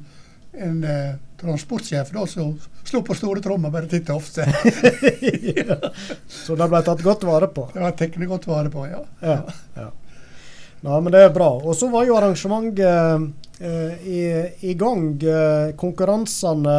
en 0.58 0.84
eh, 0.84 1.16
transportsjef 1.42 2.12
da 2.12 2.26
som 2.28 2.54
slo 2.84 3.02
på 3.06 3.16
store 3.16 3.42
trommer 3.42 3.72
bare 3.74 3.90
titt 3.90 4.10
og 4.12 4.22
ofte. 4.22 4.46
ja. 5.56 5.80
Så 6.28 6.58
det 6.60 6.70
ble 6.70 6.84
tatt 6.86 7.04
godt 7.06 7.26
vare 7.28 7.50
på? 7.54 7.70
Det 7.74 7.82
ble 7.82 7.96
tatt 7.98 8.22
godt 8.36 8.48
vare 8.52 8.74
på, 8.74 8.86
ja. 8.92 9.02
ja, 9.22 9.42
ja. 9.80 9.90
Ja, 10.82 10.98
men 10.98 11.14
det 11.14 11.20
er 11.22 11.34
bra. 11.34 11.50
Og 11.62 11.76
så 11.78 11.92
var 11.94 12.08
jo 12.08 12.16
arrangementet 12.18 13.62
eh, 13.62 14.08
i, 14.10 14.22
i, 14.66 14.74
gang. 14.74 15.12
Eh, 15.22 15.74
konkurransene, 15.78 16.78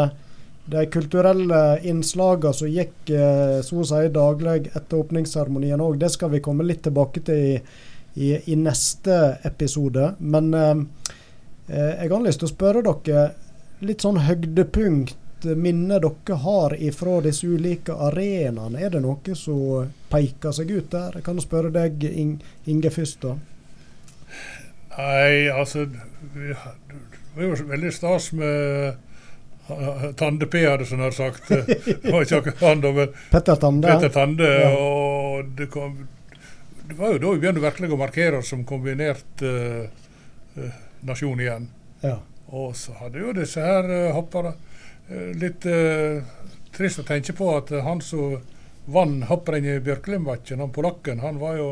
de 0.65 0.87
kulturelle 0.87 1.81
innslagene 1.83 2.55
som 2.55 2.71
gikk 2.71 3.11
eh, 3.11 3.61
så 3.67 3.81
å 3.83 3.87
si 3.87 4.03
daglig 4.15 4.71
etter 4.71 5.01
åpningsseremonien 5.01 5.83
òg, 5.83 5.99
det 5.99 6.13
skal 6.15 6.31
vi 6.35 6.43
komme 6.45 6.67
litt 6.67 6.85
tilbake 6.87 7.25
til 7.27 7.41
i, 7.49 7.57
i, 8.15 8.37
i 8.53 8.59
neste 8.59 9.19
episode. 9.49 10.13
Men 10.21 10.53
eh, 10.55 10.85
eh, 11.67 12.05
jeg 12.05 12.13
har 12.15 12.23
lyst 12.23 12.43
til 12.43 12.51
å 12.51 12.55
spørre 12.55 12.85
dere 12.87 13.27
litt 13.83 14.05
sånn 14.05 14.23
høydepunkt 14.23 15.19
minnet 15.43 16.05
dere 16.05 16.37
har 16.39 16.75
ifra 16.79 17.17
disse 17.25 17.49
ulike 17.51 17.95
arenaene? 18.07 18.79
Er 18.79 18.93
det 18.95 19.01
noe 19.03 19.35
som 19.39 19.89
peker 20.13 20.55
seg 20.55 20.71
ut 20.71 20.91
der? 20.93 21.19
Jeg 21.19 21.27
kan 21.27 21.41
spørre 21.43 21.73
deg, 21.75 22.05
Inge, 22.07 22.91
først. 22.95 23.27
da. 23.27 23.35
Nei, 24.93 25.49
altså 25.51 25.87
Det 25.87 26.55
var 27.35 27.65
veldig 27.73 27.93
stas 27.93 28.31
med 28.37 29.01
Tande-P, 30.17 30.65
hadde 30.67 31.13
sagt. 31.13 31.51
Var 31.51 32.25
ikke 32.25 32.41
akkurat 32.41 32.61
han, 32.61 32.81
da, 32.83 32.93
men 32.93 33.13
Petter 33.31 33.57
Tande. 33.57 33.89
Petter 33.89 34.13
Tande. 34.15 34.49
Ja. 34.49 34.73
Og 34.77 35.53
det, 35.59 35.69
kom, 35.71 35.95
det 36.89 36.97
var 36.99 37.15
jo 37.15 37.21
da 37.23 37.33
vi 37.33 37.43
begynte 37.45 37.63
virkelig 37.63 37.93
å 37.95 38.01
markere 38.01 38.41
oss 38.43 38.51
som 38.53 38.65
kombinert 38.69 39.45
uh, 39.47 39.87
uh, 40.59 40.81
nasjon 41.07 41.41
igjen. 41.41 41.71
Ja. 42.03 42.19
Og 42.53 42.75
så 42.77 42.97
hadde 42.99 43.23
jo 43.23 43.37
disse 43.37 43.63
her 43.63 43.89
uh, 43.89 44.13
hopperne 44.17 44.57
litt 45.13 45.65
trist 46.73 47.01
å 47.03 47.05
tenke 47.05 47.35
på 47.37 47.49
at 47.53 47.73
han 47.85 47.99
som 48.01 48.39
vant 48.87 49.27
hopprennet 49.29 49.81
i 49.81 49.85
Bjørklimbakken, 49.85 50.63
han 50.63 50.73
polakken, 50.73 51.21
han 51.21 51.41
var 51.43 51.59
jo 51.59 51.67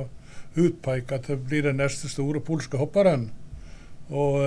utpeka 0.60 1.20
til 1.24 1.38
å 1.38 1.44
bli 1.46 1.62
den 1.64 1.78
neste 1.80 2.10
store 2.10 2.42
polske 2.44 2.76
hopperen. 2.76 3.30
Og 4.10 4.40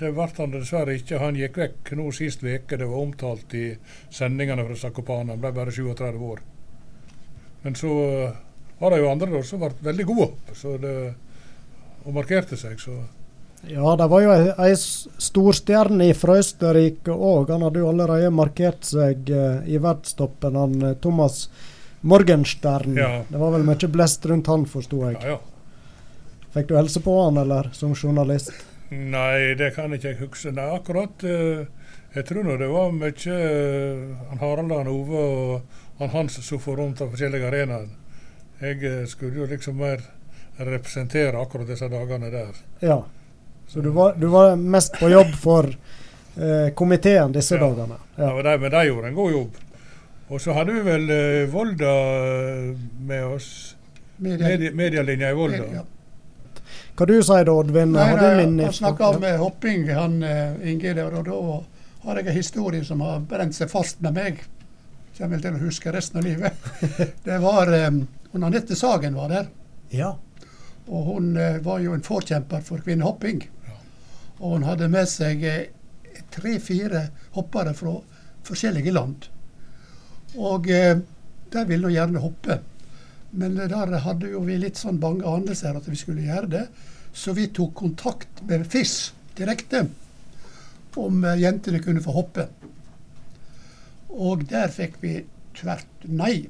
det 0.00 0.12
ble 0.16 0.26
han 0.38 0.54
dessverre 0.54 0.94
ikke. 0.96 1.18
Han 1.20 1.36
gikk 1.36 1.58
vekk 1.60 1.90
nå 1.98 2.06
sist 2.16 2.44
uke. 2.44 2.78
Det 2.78 2.86
var 2.88 3.02
omtalt 3.02 3.52
i 3.58 3.66
sendingene 4.08 4.64
fra 4.64 4.78
Zakopane. 4.80 5.34
Han 5.34 5.42
ble 5.42 5.52
bare 5.52 5.74
37 5.74 6.22
år. 6.24 6.40
Men 7.62 7.76
så 7.76 7.92
var 8.80 8.94
det 8.94 9.02
jo 9.02 9.10
andre 9.10 9.42
som 9.44 9.60
ble 9.60 9.74
veldig 9.84 10.06
gode 10.08 10.56
så 10.56 10.78
det, 10.80 10.94
og 12.06 12.14
markerte 12.16 12.56
seg. 12.56 12.80
så 12.80 12.96
ja, 13.68 13.96
det 13.96 14.06
var 14.08 14.22
jo 14.24 14.30
ei, 14.32 14.52
ei 14.64 14.76
storstjerne 15.20 16.06
fra 16.16 16.38
Østerrike 16.40 17.12
òg. 17.12 17.50
Han 17.52 17.66
hadde 17.66 17.82
jo 17.82 17.90
allerede 17.90 18.30
markert 18.32 18.88
seg 18.88 19.28
uh, 19.28 19.60
i 19.68 19.76
verdstoppen, 19.76 20.56
han 20.56 20.94
Thomas 21.04 21.50
Morgenstern. 22.00 22.96
Ja. 22.96 23.10
Det 23.28 23.36
var 23.36 23.52
vel 23.52 23.66
mye 23.68 23.92
blest 23.92 24.24
rundt 24.30 24.48
han, 24.48 24.64
forsto 24.64 25.02
jeg. 25.10 25.20
Ja, 25.20 25.36
ja. 25.36 26.46
Fikk 26.56 26.70
du 26.70 26.78
helse 26.78 27.04
på 27.04 27.12
han, 27.20 27.36
eller 27.38 27.68
som 27.76 27.92
journalist? 27.94 28.54
Nei, 28.90 29.54
det 29.58 29.74
kan 29.76 29.92
jeg 29.94 30.02
ikke 30.02 30.26
huske. 30.26 30.50
Nei, 30.54 30.66
akkurat 30.74 31.22
uh, 31.22 31.66
Jeg 32.14 32.26
tror 32.26 32.42
nå 32.46 32.56
det 32.58 32.66
var 32.72 32.90
mye 32.90 33.36
han 34.30 34.40
Harald 34.42 34.74
han 34.74 34.90
Ove 34.90 35.20
og 35.20 35.76
han 36.00 36.10
Hans 36.10 36.40
som 36.42 36.58
for 36.58 36.80
rundt 36.80 37.02
av 37.04 37.12
forskjellige 37.12 37.46
arenaer. 37.46 37.86
Jeg 38.60 39.06
skulle 39.08 39.38
jo 39.40 39.46
liksom 39.48 39.78
mer 39.78 40.02
representere 40.58 41.38
akkurat 41.40 41.68
disse 41.70 41.88
dagene 41.88 42.30
der. 42.30 42.56
Ja. 42.80 43.04
Så 43.68 43.80
du 43.80 43.90
var, 43.90 44.14
du 44.14 44.26
var 44.26 44.56
mest 44.56 44.98
på 44.98 45.08
jobb 45.08 45.34
for 45.42 45.68
eh, 46.36 46.74
komiteen 46.74 47.32
disse 47.32 47.54
ja. 47.54 47.60
dagene? 47.60 48.00
Ja, 48.16 48.32
ja 48.34 48.56
men 48.58 48.70
de 48.70 48.84
gjorde 48.88 49.08
en 49.08 49.14
god 49.14 49.32
jobb. 49.32 49.60
Og 50.30 50.40
så 50.40 50.54
hadde 50.54 50.74
vi 50.74 50.82
vel 50.86 51.10
eh, 51.14 51.46
Volda 51.50 51.94
eh, 52.18 52.74
med 53.06 53.24
oss. 53.26 53.76
Media. 54.16 54.72
Medielinja 54.74 55.30
i 55.30 55.38
Volda. 55.38 55.62
Media. 55.64 55.84
Hva 57.00 57.06
du 57.08 57.14
sier 57.24 57.46
du, 57.48 57.54
Oddvin? 57.56 57.94
Nei, 57.96 58.10
nei, 58.12 58.64
han 58.66 58.74
snakka 58.76 59.06
om 59.14 59.22
ja. 59.24 59.38
hopping, 59.40 59.86
han 59.88 60.18
uh, 60.20 60.58
Inge 60.68 60.90
der, 60.98 61.14
og 61.16 61.30
da 61.30 61.38
har 62.02 62.18
jeg 62.20 62.28
en 62.28 62.36
historie 62.36 62.84
som 62.84 63.00
har 63.00 63.22
brent 63.24 63.56
seg 63.56 63.70
fast 63.72 64.02
med 64.04 64.18
meg. 64.18 64.42
Kommer 65.16 65.40
til 65.40 65.56
å 65.56 65.62
huske 65.62 65.94
resten 65.96 66.20
av 66.20 66.26
livet. 66.28 66.66
Det 67.24 67.38
var 67.40 67.72
um, 67.86 68.02
Anette 68.36 68.76
Sagen 68.76 69.16
var 69.16 69.32
der. 69.32 69.48
Ja. 69.96 70.10
Og 70.92 71.08
hun 71.08 71.32
uh, 71.40 71.56
var 71.64 71.80
jo 71.80 71.96
en 71.96 72.04
forkjemper 72.04 72.60
for 72.68 72.84
kvinnehopping. 72.84 73.46
Og 74.42 74.58
hun 74.58 74.68
hadde 74.68 74.92
med 74.92 75.08
seg 75.08 75.48
uh, 75.48 76.20
tre-fire 76.36 77.06
hoppere 77.38 77.72
fra 77.80 77.96
forskjellige 78.44 78.92
land. 78.92 79.30
Og 80.36 80.68
uh, 80.68 81.00
de 81.48 81.64
ville 81.64 81.88
nå 81.88 81.96
gjerne 81.96 82.28
hoppe. 82.28 82.60
Men 83.32 83.56
der 83.56 83.98
hadde 84.04 84.34
jo 84.36 84.44
vi 84.44 84.60
litt 84.60 84.76
sånn 84.76 85.00
bange 85.00 85.24
anelser 85.24 85.80
at 85.80 85.88
vi 85.88 85.96
skulle 85.96 86.28
gjøre 86.28 86.56
det. 86.58 86.68
Så 87.12 87.32
vi 87.32 87.46
tok 87.46 87.74
kontakt 87.74 88.42
med 88.48 88.66
FIS 88.70 89.12
direkte 89.36 89.86
om 90.96 91.24
eh, 91.24 91.40
jentene 91.40 91.82
kunne 91.82 92.02
få 92.02 92.14
hoppe. 92.14 92.46
Og 94.10 94.44
der 94.50 94.70
fikk 94.74 94.98
vi 95.02 95.20
tvert 95.58 96.08
nei. 96.08 96.48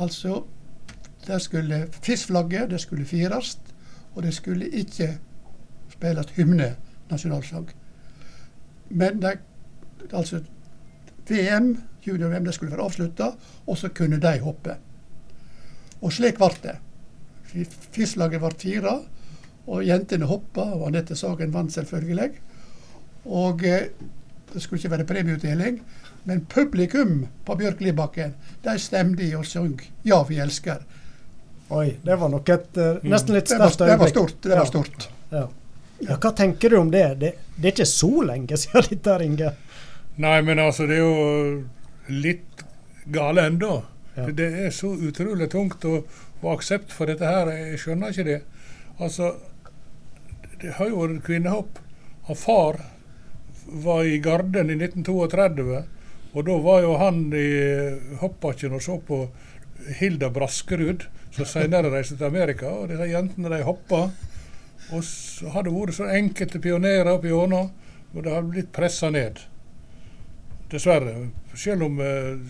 Altså, 0.00 0.42
der 1.26 1.38
skulle 1.38 1.86
FIS-flagget 2.02 2.70
det 2.70 2.80
skulle 2.80 3.06
fires, 3.06 3.58
og 4.14 4.22
det 4.22 4.34
skulle 4.34 4.68
ikke 4.68 5.18
spilles 5.92 6.34
hymne, 6.36 6.74
nasjonalsang. 7.10 7.68
Men 8.90 9.22
det, 9.22 9.38
altså 10.12 10.42
VM, 11.28 11.76
junior-VM, 12.06 12.44
det 12.44 12.54
skulle 12.54 12.72
være 12.72 12.84
avslutta, 12.84 13.30
og 13.66 13.78
så 13.78 13.88
kunne 13.88 14.20
de 14.20 14.38
hoppe. 14.42 14.76
Og 16.02 16.12
slik 16.12 16.40
ble 16.40 16.50
det. 16.64 16.76
FIS-laget 17.92 18.42
ble 18.42 18.50
fire, 18.58 18.96
og 19.66 19.84
jentene 19.86 20.26
hoppa, 20.26 20.64
og 20.74 20.88
Anette 20.88 21.16
Sagen 21.16 21.52
vant 21.54 21.72
selvfølgelig. 21.72 22.30
Og 23.30 23.62
eh, 23.66 23.92
det 24.52 24.62
skulle 24.62 24.80
ikke 24.80 24.90
være 24.96 25.08
premieutdeling, 25.08 25.78
men 26.24 26.44
publikum 26.50 27.26
på 27.46 27.56
Bjørklibakken 27.58 28.34
de 28.64 28.76
stemte 28.78 29.24
i 29.26 29.34
og 29.34 29.46
sang 29.46 29.80
'Ja, 30.04 30.22
vi 30.28 30.40
elsker'. 30.40 30.82
Oi, 31.70 31.96
det 32.04 32.16
var 32.20 32.28
nok 32.28 32.48
et 32.48 32.76
uh, 32.76 33.00
nesten 33.02 33.34
litt 33.34 33.48
sterkt 33.48 33.80
øyeblikk. 33.80 33.88
Det 33.88 33.98
var 33.98 34.08
stort. 34.08 34.42
Det 34.42 34.56
var 34.58 34.64
stort. 34.68 35.08
Ja. 35.30 35.38
Ja. 35.38 35.48
Ja, 36.02 36.16
hva 36.18 36.32
tenker 36.34 36.70
du 36.70 36.76
om 36.80 36.90
det? 36.90 37.14
det? 37.20 37.32
det? 37.56 37.68
er 37.68 37.72
ikke 37.72 37.86
så 37.86 38.10
lenge 38.26 38.56
siden 38.58 38.88
dette, 38.90 39.18
Inge? 39.24 39.52
Nei, 40.22 40.40
men 40.42 40.58
altså, 40.58 40.86
det 40.90 40.98
er 40.98 41.04
jo 41.06 41.62
litt 42.10 42.64
gale 43.14 43.46
ennå. 43.48 43.76
Ja. 44.16 44.26
Det, 44.28 44.48
er 44.66 44.74
så 44.74 44.90
utrolig 44.92 45.48
tungt 45.52 45.84
å 45.88 46.02
få 46.42 46.52
aksept 46.52 46.92
for 46.92 47.08
dette 47.08 47.24
her. 47.24 47.48
Jeg 47.54 47.80
skjønner 47.80 48.12
ikke 48.12 48.26
det. 48.28 48.40
Altså, 48.98 49.30
det 50.62 50.76
har 50.78 50.90
jo 50.90 51.02
vært 51.02 51.24
kvinnehopp. 51.26 51.80
Han 52.28 52.38
far 52.38 52.78
var 53.82 54.04
i 54.06 54.18
Garden 54.22 54.70
i 54.70 54.78
1932, 54.78 55.82
og 56.32 56.46
da 56.46 56.58
var 56.64 56.84
jo 56.84 56.92
han 57.00 57.24
i 57.36 57.48
hoppbakken 58.20 58.76
og 58.76 58.82
så 58.84 58.98
på 59.02 59.24
Hilda 59.98 60.30
Braskerud, 60.32 61.08
som 61.34 61.48
senere 61.48 61.90
reiste 61.92 62.16
til 62.16 62.28
Amerika. 62.28 62.70
Og 62.70 62.92
disse 62.92 63.10
jentene 63.10 63.50
de 63.52 63.62
hoppa. 63.66 64.04
Og 64.92 65.04
så 65.06 65.50
har 65.54 65.66
det 65.66 65.74
vært 65.74 65.96
så 65.98 66.10
enkelte 66.12 66.60
pionerer 66.62 67.10
opp 67.14 67.26
igjennom, 67.26 67.70
og 68.12 68.22
det 68.22 68.34
har 68.34 68.46
blitt 68.46 68.72
pressa 68.74 69.10
ned. 69.10 69.40
Dessverre. 70.72 71.12
Selv 71.54 71.84
om 71.84 72.00
eh, 72.00 72.40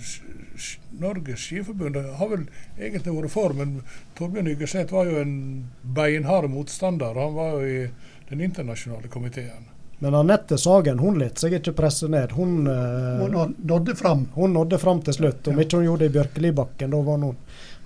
Norges 1.02 1.42
Skiforbund 1.42 1.96
har 1.96 2.30
vel 2.30 2.46
egentlig 2.78 3.16
vært 3.16 3.34
for, 3.34 3.54
men 3.58 3.80
Torbjørn 4.18 4.52
Yggeseth 4.54 4.94
var 4.94 5.10
jo 5.10 5.18
en 5.24 5.34
beinhard 5.82 6.46
motstander. 6.52 7.18
Han 7.18 7.34
var 7.34 7.58
jo 7.58 7.66
i 7.66 7.84
den 8.30 8.44
internasjonale 8.46 9.10
komiteen. 9.10 9.72
Men 10.02 10.14
Anette 10.14 10.58
Sagen 10.58 10.98
hun 10.98 11.18
lot 11.20 11.38
seg 11.38 11.52
ikke 11.58 11.76
presse 11.78 12.08
ned. 12.10 12.32
Hun, 12.34 12.66
eh, 12.66 13.20
hun 13.22 13.54
nådde 13.58 13.94
fram. 13.94 14.24
Hun 14.34 14.52
nådde 14.52 14.78
fram 14.78 15.02
til 15.02 15.14
slutt. 15.14 15.46
Om 15.46 15.60
ja. 15.60 15.66
ikke 15.66 15.78
hun 15.78 15.84
gjorde 15.84 16.04
det 16.04 16.10
i 16.10 16.14
Bjørkelibakken, 16.16 16.90
da 16.90 17.02
var 17.06 17.20
hun 17.22 17.36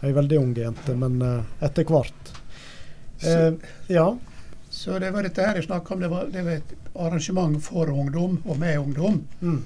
ei 0.01 0.13
veldig 0.17 0.39
ung 0.41 0.55
jente. 0.57 0.97
Men 0.97 1.21
eh, 1.23 1.67
etter 1.69 1.85
hvert. 1.85 2.33
Eh, 3.21 3.53
ja. 3.93 4.07
Så 4.71 4.99
det 4.99 5.11
var 5.13 5.29
dette 5.29 5.45
her 5.45 5.61
jeg 5.61 5.69
snakka 5.69 5.95
om. 5.95 6.01
Det 6.01 6.13
var, 6.13 6.31
det 6.33 6.45
var, 6.47 6.61
et 6.61 6.73
arrangement 6.95 7.61
for 7.65 7.93
ungdom 7.93 8.41
og 8.45 8.59
med 8.65 8.79
ungdom. 8.79 9.21
Mm. 9.41 9.61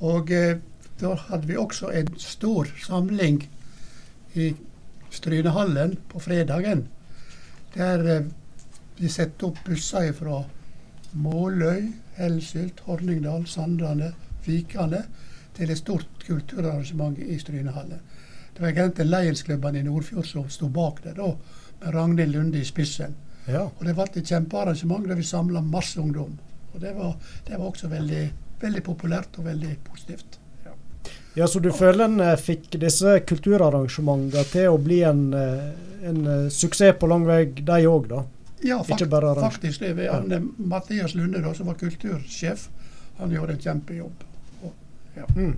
Og 0.00 0.30
eh, 0.30 0.58
da 1.00 1.14
hadde 1.28 1.46
vi 1.46 1.56
også 1.56 1.92
en 1.94 2.12
stor 2.18 2.68
samling 2.84 3.42
i 4.34 4.52
Strynehallen 5.10 5.96
på 6.10 6.20
fredagen. 6.20 6.86
Der 7.74 8.04
eh, 8.06 8.28
vi 8.98 9.08
satte 9.08 9.46
opp 9.46 9.60
busser 9.66 10.12
fra 10.12 10.42
Måløy, 11.12 11.92
Hellsylt, 12.18 12.80
Horningdal, 12.86 13.46
Sandane, 13.46 14.12
Vikane 14.46 15.04
til 15.54 15.70
et 15.70 15.78
stort 15.78 16.08
kulturarrangement 16.26 17.18
i 17.18 17.38
Strynehallen. 17.38 18.00
Det 18.54 18.62
var 18.62 18.74
egentlig 18.74 19.06
Lionsklubben 19.06 19.76
i 19.76 19.84
Nordfjord 19.86 20.26
som 20.26 20.48
sto 20.50 20.68
bak 20.68 21.02
det, 21.04 21.14
da, 21.14 21.30
med 21.80 21.94
Ragnhild 21.94 22.34
Lunde 22.34 22.58
i 22.58 22.66
spissen. 22.66 23.14
Ja. 23.46 23.68
Og 23.68 23.84
det 23.86 23.94
ble 23.94 24.08
et 24.10 24.26
kjempearrangement 24.28 25.06
der 25.08 25.18
vi 25.18 25.26
samla 25.26 25.62
masse 25.62 26.00
ungdom. 26.00 26.34
Og 26.74 26.80
det 26.82 26.92
var, 26.96 27.14
det 27.46 27.54
var 27.54 27.70
også 27.70 27.88
veldig, 27.88 28.24
veldig, 28.60 28.82
populært 28.86 29.38
og 29.38 29.46
veldig 29.48 29.74
positivt. 29.86 30.38
Ja, 30.64 30.72
ja 31.34 31.46
Så 31.46 31.62
du 31.64 31.70
føler 31.72 32.04
en 32.06 32.20
eh, 32.20 32.34
fikk 32.40 32.78
disse 32.80 33.18
kulturarrangementene 33.28 34.44
til 34.52 34.72
å 34.72 34.80
bli 34.82 35.02
en, 35.06 35.28
eh, 35.34 35.68
en 36.08 36.24
uh, 36.26 36.48
suksess 36.52 36.98
på 36.98 37.10
lang 37.10 37.26
vei, 37.28 37.44
de 37.52 37.78
òg, 37.88 38.08
da? 38.10 38.24
Ja, 38.66 38.80
fakt, 38.82 39.04
faktisk. 39.40 39.80
Det 39.80 39.92
var 39.94 40.24
ja. 40.26 40.40
Mathias 40.56 41.14
Lunde, 41.14 41.42
da, 41.42 41.52
som 41.54 41.70
var 41.70 41.78
kultursjef, 41.78 42.68
han 43.18 43.30
gjorde 43.30 43.54
en 43.54 43.62
kjempejobb. 43.62 44.24
Og, 44.62 44.72
ja. 45.14 45.28
mm. 45.36 45.54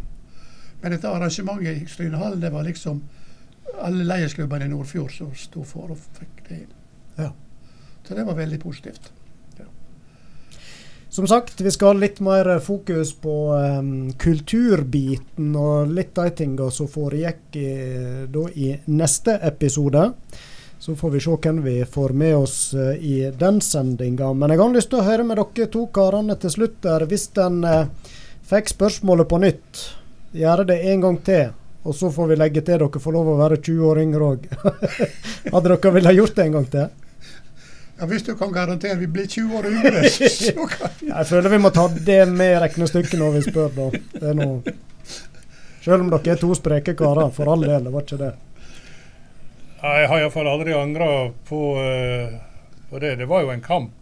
Men 0.80 0.94
dette 0.94 1.08
arrangementet 1.08 1.80
i 1.80 1.86
Strynehallen, 1.88 2.40
det 2.40 2.52
var 2.52 2.64
liksom 2.68 3.00
alle 3.80 4.04
leiersklubbene 4.04 4.66
i 4.66 4.72
Nordfjord 4.72 5.12
som 5.14 5.32
sto 5.36 5.64
for 5.64 5.94
og 5.94 6.00
fikk 6.18 6.44
det 6.48 6.58
inn. 6.64 6.76
Ja. 7.16 7.30
Så 8.04 8.16
det 8.16 8.24
var 8.26 8.36
veldig 8.36 8.60
positivt. 8.60 9.12
Som 11.10 11.26
sagt, 11.26 11.60
vi 11.60 11.70
skal 11.74 11.94
ha 11.94 11.98
litt 11.98 12.20
mer 12.22 12.52
fokus 12.62 13.10
på 13.18 13.34
um, 13.50 14.12
kulturbiten 14.14 15.56
og 15.58 15.90
litt 15.90 16.14
de 16.14 16.30
tingene 16.38 16.70
som 16.70 16.86
foregikk 16.88 17.58
i, 17.58 17.72
da, 18.30 18.44
i 18.54 18.70
neste 18.94 19.34
episode. 19.42 20.04
Så 20.80 20.94
får 20.96 21.10
vi 21.16 21.24
se 21.24 21.34
hvem 21.34 21.58
vi 21.64 21.74
får 21.82 22.14
med 22.14 22.36
oss 22.38 22.56
uh, 22.78 22.94
i 22.94 23.26
den 23.42 23.58
sendinga. 23.58 24.30
Men 24.38 24.54
jeg 24.54 24.62
har 24.62 24.72
lyst 24.78 24.92
til 24.94 25.02
å 25.02 25.08
høre 25.08 25.26
med 25.26 25.42
dere 25.42 25.66
to 25.74 25.88
karene 25.90 26.38
til 26.38 26.54
slutt 26.54 26.78
der. 26.86 27.08
Hvis 27.10 27.26
en 27.42 27.64
uh, 27.66 28.16
Fikk 28.50 28.72
spørsmålet 28.72 29.28
på 29.30 29.38
nytt. 29.38 29.80
Gjøre 30.34 30.64
det 30.66 30.80
en 30.90 31.02
gang 31.04 31.18
til. 31.22 31.52
Og 31.86 31.94
så 31.94 32.08
får 32.10 32.32
vi 32.32 32.38
legge 32.40 32.62
til 32.66 32.80
dere 32.82 33.02
får 33.02 33.14
lov 33.14 33.28
å 33.30 33.36
være 33.38 33.60
20 33.60 33.84
år 33.86 34.00
yngre 34.02 34.30
òg. 34.32 34.48
Hadde 35.52 35.68
dere 35.68 35.92
villet 35.94 36.16
gjort 36.16 36.34
det 36.34 36.46
en 36.48 36.56
gang 36.56 36.66
til? 36.72 36.88
Ja, 38.00 38.06
Hvis 38.08 38.22
du 38.24 38.32
kan 38.36 38.52
garantere 38.52 38.96
vi 38.96 39.06
blir 39.06 39.26
20 39.26 39.56
år 39.58 39.66
yngre, 39.68 40.08
så 40.36 40.66
kan 40.66 40.92
vi 41.00 41.08
Jeg 41.10 41.26
føler 41.28 41.52
vi 41.52 41.58
må 41.60 41.70
ta 41.70 41.88
det 41.88 42.20
med 42.32 42.54
i 42.54 42.60
regnestykket 42.62 43.18
når 43.20 43.34
vi 43.36 43.42
spør, 43.44 43.74
da. 43.76 43.88
Det 44.14 44.30
er 44.30 44.38
noe 44.38 44.76
Selv 45.84 46.04
om 46.04 46.08
dere 46.12 46.32
er 46.34 46.40
to 46.40 46.54
spreke 46.56 46.94
karer, 46.96 47.28
for 47.36 47.48
all 47.52 47.64
del, 47.64 47.84
det 47.84 47.92
var 47.92 48.04
ikke 48.04 48.20
det. 48.20 48.34
Jeg 49.80 50.08
har 50.10 50.20
iallfall 50.20 50.48
aldri 50.48 50.74
angra 50.76 51.06
på, 51.48 51.60
eh, 51.80 52.34
på 52.90 52.98
det. 53.00 53.14
Det 53.16 53.28
var 53.28 53.46
jo 53.46 53.52
en 53.54 53.62
kamp 53.64 53.94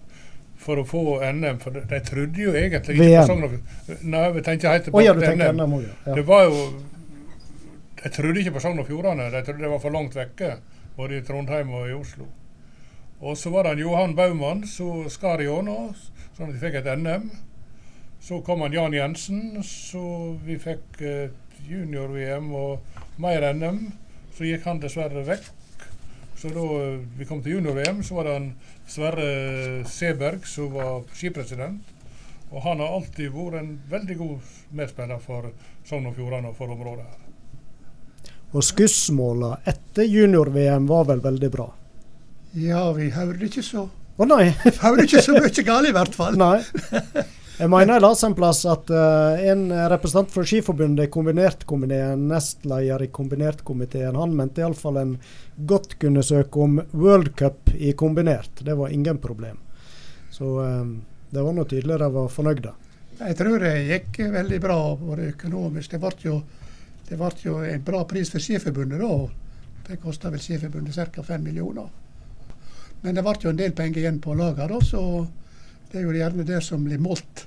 for 0.58 0.82
å 0.82 0.84
få 0.86 1.04
NM. 1.22 1.60
For 1.62 1.76
de, 1.76 1.84
de 1.86 2.00
trodde 2.02 2.42
jo 2.42 2.50
egentlig 2.50 2.96
ikke 2.96 3.04
VM. 3.04 3.20
på 3.22 3.28
Sogn 3.30 3.46
og 3.46 4.02
Nei, 4.02 4.24
vi 4.34 4.42
tenker 4.48 4.74
helt 4.74 4.88
tilbake 4.88 5.14
til 5.22 5.38
NM. 5.38 5.60
NM 5.60 5.76
også, 5.78 5.94
ja. 6.08 6.16
Det 6.18 6.26
var 6.26 6.48
jo 6.48 6.64
De 8.02 8.10
trodde 8.14 8.42
ikke 8.42 8.56
på 8.58 8.64
Sogn 8.66 8.82
og 8.82 8.90
Fjordane. 8.90 9.30
De 9.30 9.44
trodde 9.46 9.62
det 9.62 9.70
var 9.70 9.82
for 9.86 9.94
langt 9.94 10.18
vekke, 10.18 10.50
både 10.98 11.20
i 11.20 11.24
Trondheim 11.30 11.70
og 11.78 11.86
i 11.86 11.94
Oslo. 11.94 12.26
Og 13.20 13.38
så 13.38 13.50
var 13.50 13.66
det 13.66 13.82
Johan 13.82 14.14
Baumann 14.14 14.62
som 14.70 15.08
skar 15.10 15.42
igjennom, 15.42 15.90
sånn 16.36 16.50
at 16.50 16.54
vi 16.54 16.62
fikk 16.62 16.78
et 16.78 16.90
NM. 16.98 17.30
Så 18.22 18.40
kom 18.46 18.62
han 18.62 18.74
Jan 18.74 18.94
Jensen, 18.94 19.58
så 19.66 20.02
vi 20.44 20.58
fikk 20.62 21.00
eh, 21.02 21.30
junior-VM 21.66 22.50
og 22.54 23.18
mer 23.22 23.46
NM. 23.54 23.80
Så 24.36 24.46
gikk 24.46 24.66
han 24.70 24.82
dessverre 24.82 25.24
vekk. 25.26 25.50
Så 26.38 26.50
da 26.54 26.64
eh, 26.78 26.98
vi 27.18 27.26
kom 27.26 27.42
til 27.42 27.58
junior-VM, 27.58 28.04
så 28.06 28.18
var 28.18 28.28
det 28.28 28.36
han 28.36 28.50
Sverre 28.88 29.30
Seberg 29.90 30.46
som 30.46 30.70
var 30.74 31.02
skipresident. 31.14 31.94
Og 32.48 32.62
han 32.64 32.80
har 32.80 32.94
alltid 33.00 33.34
vært 33.34 33.58
en 33.60 33.72
veldig 33.90 34.18
god 34.18 34.52
medspiller 34.78 35.18
for 35.20 35.50
Sogn 35.86 36.06
og 36.08 36.14
Fjordane 36.16 36.52
og 36.52 36.56
for 36.56 36.70
området 36.72 37.04
her. 37.04 37.24
Og 38.56 38.64
skussmåla 38.64 39.58
etter 39.68 40.08
junior-VM 40.08 40.86
var 40.88 41.10
vel 41.10 41.20
veldig 41.26 41.50
bra? 41.52 41.66
Ja, 42.56 42.92
vi 42.96 43.10
hører 43.12 43.42
ikke 43.44 43.62
så 43.64 43.88
Å 44.18 44.26
nei! 44.26 44.48
hører 44.82 45.04
ikke 45.04 45.20
så 45.22 45.34
mye 45.36 45.64
galt, 45.66 45.88
i 45.88 45.92
hvert 45.94 46.14
fall. 46.16 46.38
nei. 46.40 46.62
Jeg 47.58 47.70
mener 47.70 47.96
jeg 47.96 48.02
leste 48.04 48.28
en 48.28 48.34
plass 48.38 48.60
at 48.70 48.90
uh, 48.94 49.40
en 49.50 49.64
representant 49.90 50.30
fra 50.30 50.44
Skiforbundet 50.46 51.10
kombinertkomiteen, 51.10 52.28
nestleder 52.30 53.02
i 53.02 53.08
kombinertkomiteen, 53.10 54.14
han 54.14 54.36
mente 54.38 54.62
iallfall 54.62 55.00
en 55.00 55.16
godt 55.66 55.96
kunne 55.98 56.22
søke 56.22 56.62
om 56.62 56.76
World 56.92 57.32
Cup 57.38 57.72
i 57.74 57.90
kombinert. 57.98 58.62
Det 58.62 58.76
var 58.78 58.94
ingen 58.94 59.18
problem. 59.18 59.58
Så 60.30 60.52
um, 60.62 61.00
det 61.30 61.42
var 61.42 61.56
nå 61.56 61.66
tydelig 61.66 61.98
de 61.98 62.10
var 62.14 62.30
fornøyde. 62.30 62.74
Jeg 63.18 63.38
tror 63.40 63.58
det 63.66 63.74
gikk 63.88 64.20
veldig 64.38 64.60
bra 64.62 64.78
både 65.00 65.32
økonomisk. 65.32 65.96
Det 65.96 66.02
ble 66.04 66.14
jo, 66.22 66.36
det 67.08 67.18
ble 67.18 67.32
jo 67.42 67.56
en 67.66 67.86
bra 67.90 68.04
pris 68.06 68.30
for 68.30 68.42
Skiforbundet 68.42 69.02
da. 69.02 69.14
Det 69.88 69.98
kosta 69.98 70.30
vel 70.30 70.42
Skiforbundet 70.42 70.94
ca. 70.94 71.26
5 71.26 71.42
millioner. 71.42 71.90
Men 73.02 73.14
det 73.14 73.22
ble 73.26 73.36
jo 73.42 73.52
en 73.52 73.60
del 73.60 73.76
penger 73.78 74.02
igjen 74.02 74.18
på 74.22 74.34
laget, 74.34 74.68
da, 74.72 74.80
så 74.84 75.02
det 75.92 76.00
er 76.00 76.08
jo 76.08 76.16
gjerne 76.16 76.46
det 76.48 76.62
som 76.66 76.82
blir 76.84 77.00
målt. 77.02 77.46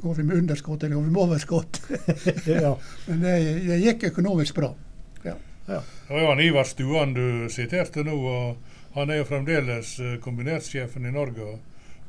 Går 0.00 0.14
vi 0.14 0.26
med 0.28 0.42
underskudd 0.42 0.84
eller 0.84 0.96
går 0.98 1.06
vi 1.06 1.10
med 1.10 1.22
overskudd? 1.22 1.80
ja. 2.66 2.74
Men 3.08 3.24
det, 3.24 3.36
det 3.66 3.80
gikk 3.84 4.10
økonomisk 4.12 4.60
bra. 4.60 4.74
Det 5.70 5.80
var 6.08 6.40
Ivar 6.40 6.64
Stuan 6.64 7.14
du 7.14 7.48
siterte 7.50 8.02
nå, 8.02 8.14
og 8.14 8.56
han 8.96 9.10
er 9.10 9.20
jo 9.20 9.26
fremdeles 9.28 9.92
eh, 10.02 10.16
kombinertsjefen 10.22 11.06
i 11.06 11.12
Norge. 11.14 11.58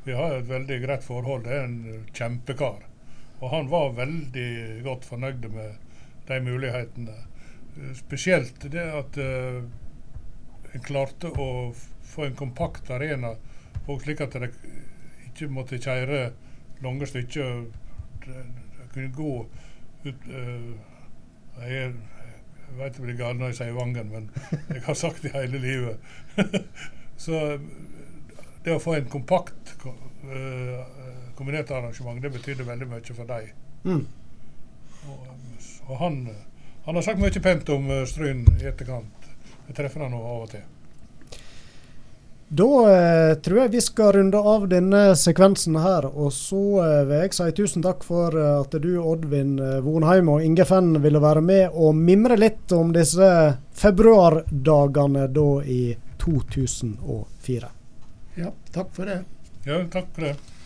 Vi 0.04 0.16
har 0.18 0.34
et 0.34 0.48
veldig 0.50 0.80
greit 0.82 1.04
forhold. 1.06 1.44
Det 1.46 1.54
er 1.54 1.68
en 1.68 1.76
eh, 1.86 2.08
kjempekar. 2.18 2.80
Og 3.40 3.52
han 3.54 3.70
var 3.70 3.94
veldig 4.00 4.82
godt 4.88 5.06
fornøyd 5.06 5.46
med 5.54 5.78
de 6.30 6.40
mulighetene. 6.48 7.20
Eh, 7.76 7.94
Spesielt 8.00 8.66
det 8.74 8.88
at 8.98 9.22
en 9.22 10.82
klarte 10.88 11.30
å 11.30 11.52
få 12.12 12.26
en 12.28 12.38
kompakt 12.40 12.90
arena, 12.92 13.34
og 13.88 14.02
slik 14.04 14.22
at 14.26 14.36
de 14.38 14.50
ikke 15.30 15.50
måtte 15.52 15.80
kjøre 15.82 16.32
lange 16.84 17.08
stykker. 17.10 17.66
De, 18.26 18.44
kunne 18.92 19.12
gå 19.16 19.34
ut 20.04 20.26
uh, 20.28 20.72
jeg, 21.62 21.94
vet 22.76 22.98
jeg 22.98 23.06
blir 23.06 23.16
gal 23.20 23.38
når 23.40 23.54
jeg 23.54 23.58
sier 23.62 23.78
Vangen, 23.78 24.10
men 24.12 24.26
jeg 24.74 24.84
har 24.84 24.98
sagt 25.00 25.24
det 25.24 25.32
hele 25.36 25.62
livet. 25.64 26.02
Så 27.22 27.38
det 28.66 28.76
å 28.76 28.82
få 28.82 28.96
en 28.98 29.08
kompakt 29.10 29.76
ko- 29.82 29.96
eh, 30.30 30.82
kombinert 31.38 31.72
arrangement, 31.74 32.22
det 32.22 32.32
betydde 32.34 32.66
veldig 32.68 32.88
mye 32.92 33.16
for 33.18 33.30
dem. 33.30 33.52
Mm. 33.86 34.04
Og, 35.10 35.30
og 35.88 35.96
han, 36.02 36.20
han 36.86 36.98
har 37.00 37.06
sagt 37.06 37.22
mye 37.22 37.44
pent 37.44 37.72
om 37.74 37.90
eh, 37.94 38.04
Stryn 38.10 38.44
i 38.60 38.68
etterkant. 38.70 39.30
Jeg 39.68 39.78
treffer 39.78 40.04
han 40.06 40.14
nå 40.14 40.22
av 40.22 40.46
og 40.48 40.52
til. 40.54 40.66
Da 42.52 42.68
eh, 42.92 43.34
tror 43.40 43.60
jeg 43.62 43.72
vi 43.72 43.82
skal 43.82 44.10
runde 44.18 44.40
av 44.54 44.66
denne 44.68 45.14
sekvensen 45.16 45.78
her. 45.80 46.04
Og 46.12 46.34
så 46.36 46.60
eh, 46.84 47.04
vil 47.08 47.22
jeg 47.24 47.36
si 47.38 47.48
tusen 47.56 47.86
takk 47.86 48.04
for 48.04 48.36
eh, 48.36 48.58
at 48.60 48.76
du, 48.84 48.90
Oddvin 49.00 49.54
eh, 49.56 49.78
Vonheim 49.86 50.28
og 50.34 50.44
Inge 50.44 50.66
Fenn 50.68 50.98
ville 51.00 51.22
være 51.24 51.44
med 51.48 51.78
og 51.80 51.96
mimre 51.96 52.36
litt 52.36 52.76
om 52.76 52.92
disse 52.92 53.30
februardagene 53.80 55.30
da 55.32 55.48
i 55.64 55.84
2004. 56.20 57.72
Ja, 58.44 58.52
takk 58.76 58.92
for 59.00 59.08
det. 59.08 59.22
Ja, 59.64 59.80
takk 59.94 60.12
for 60.12 60.28
det. 60.28 60.61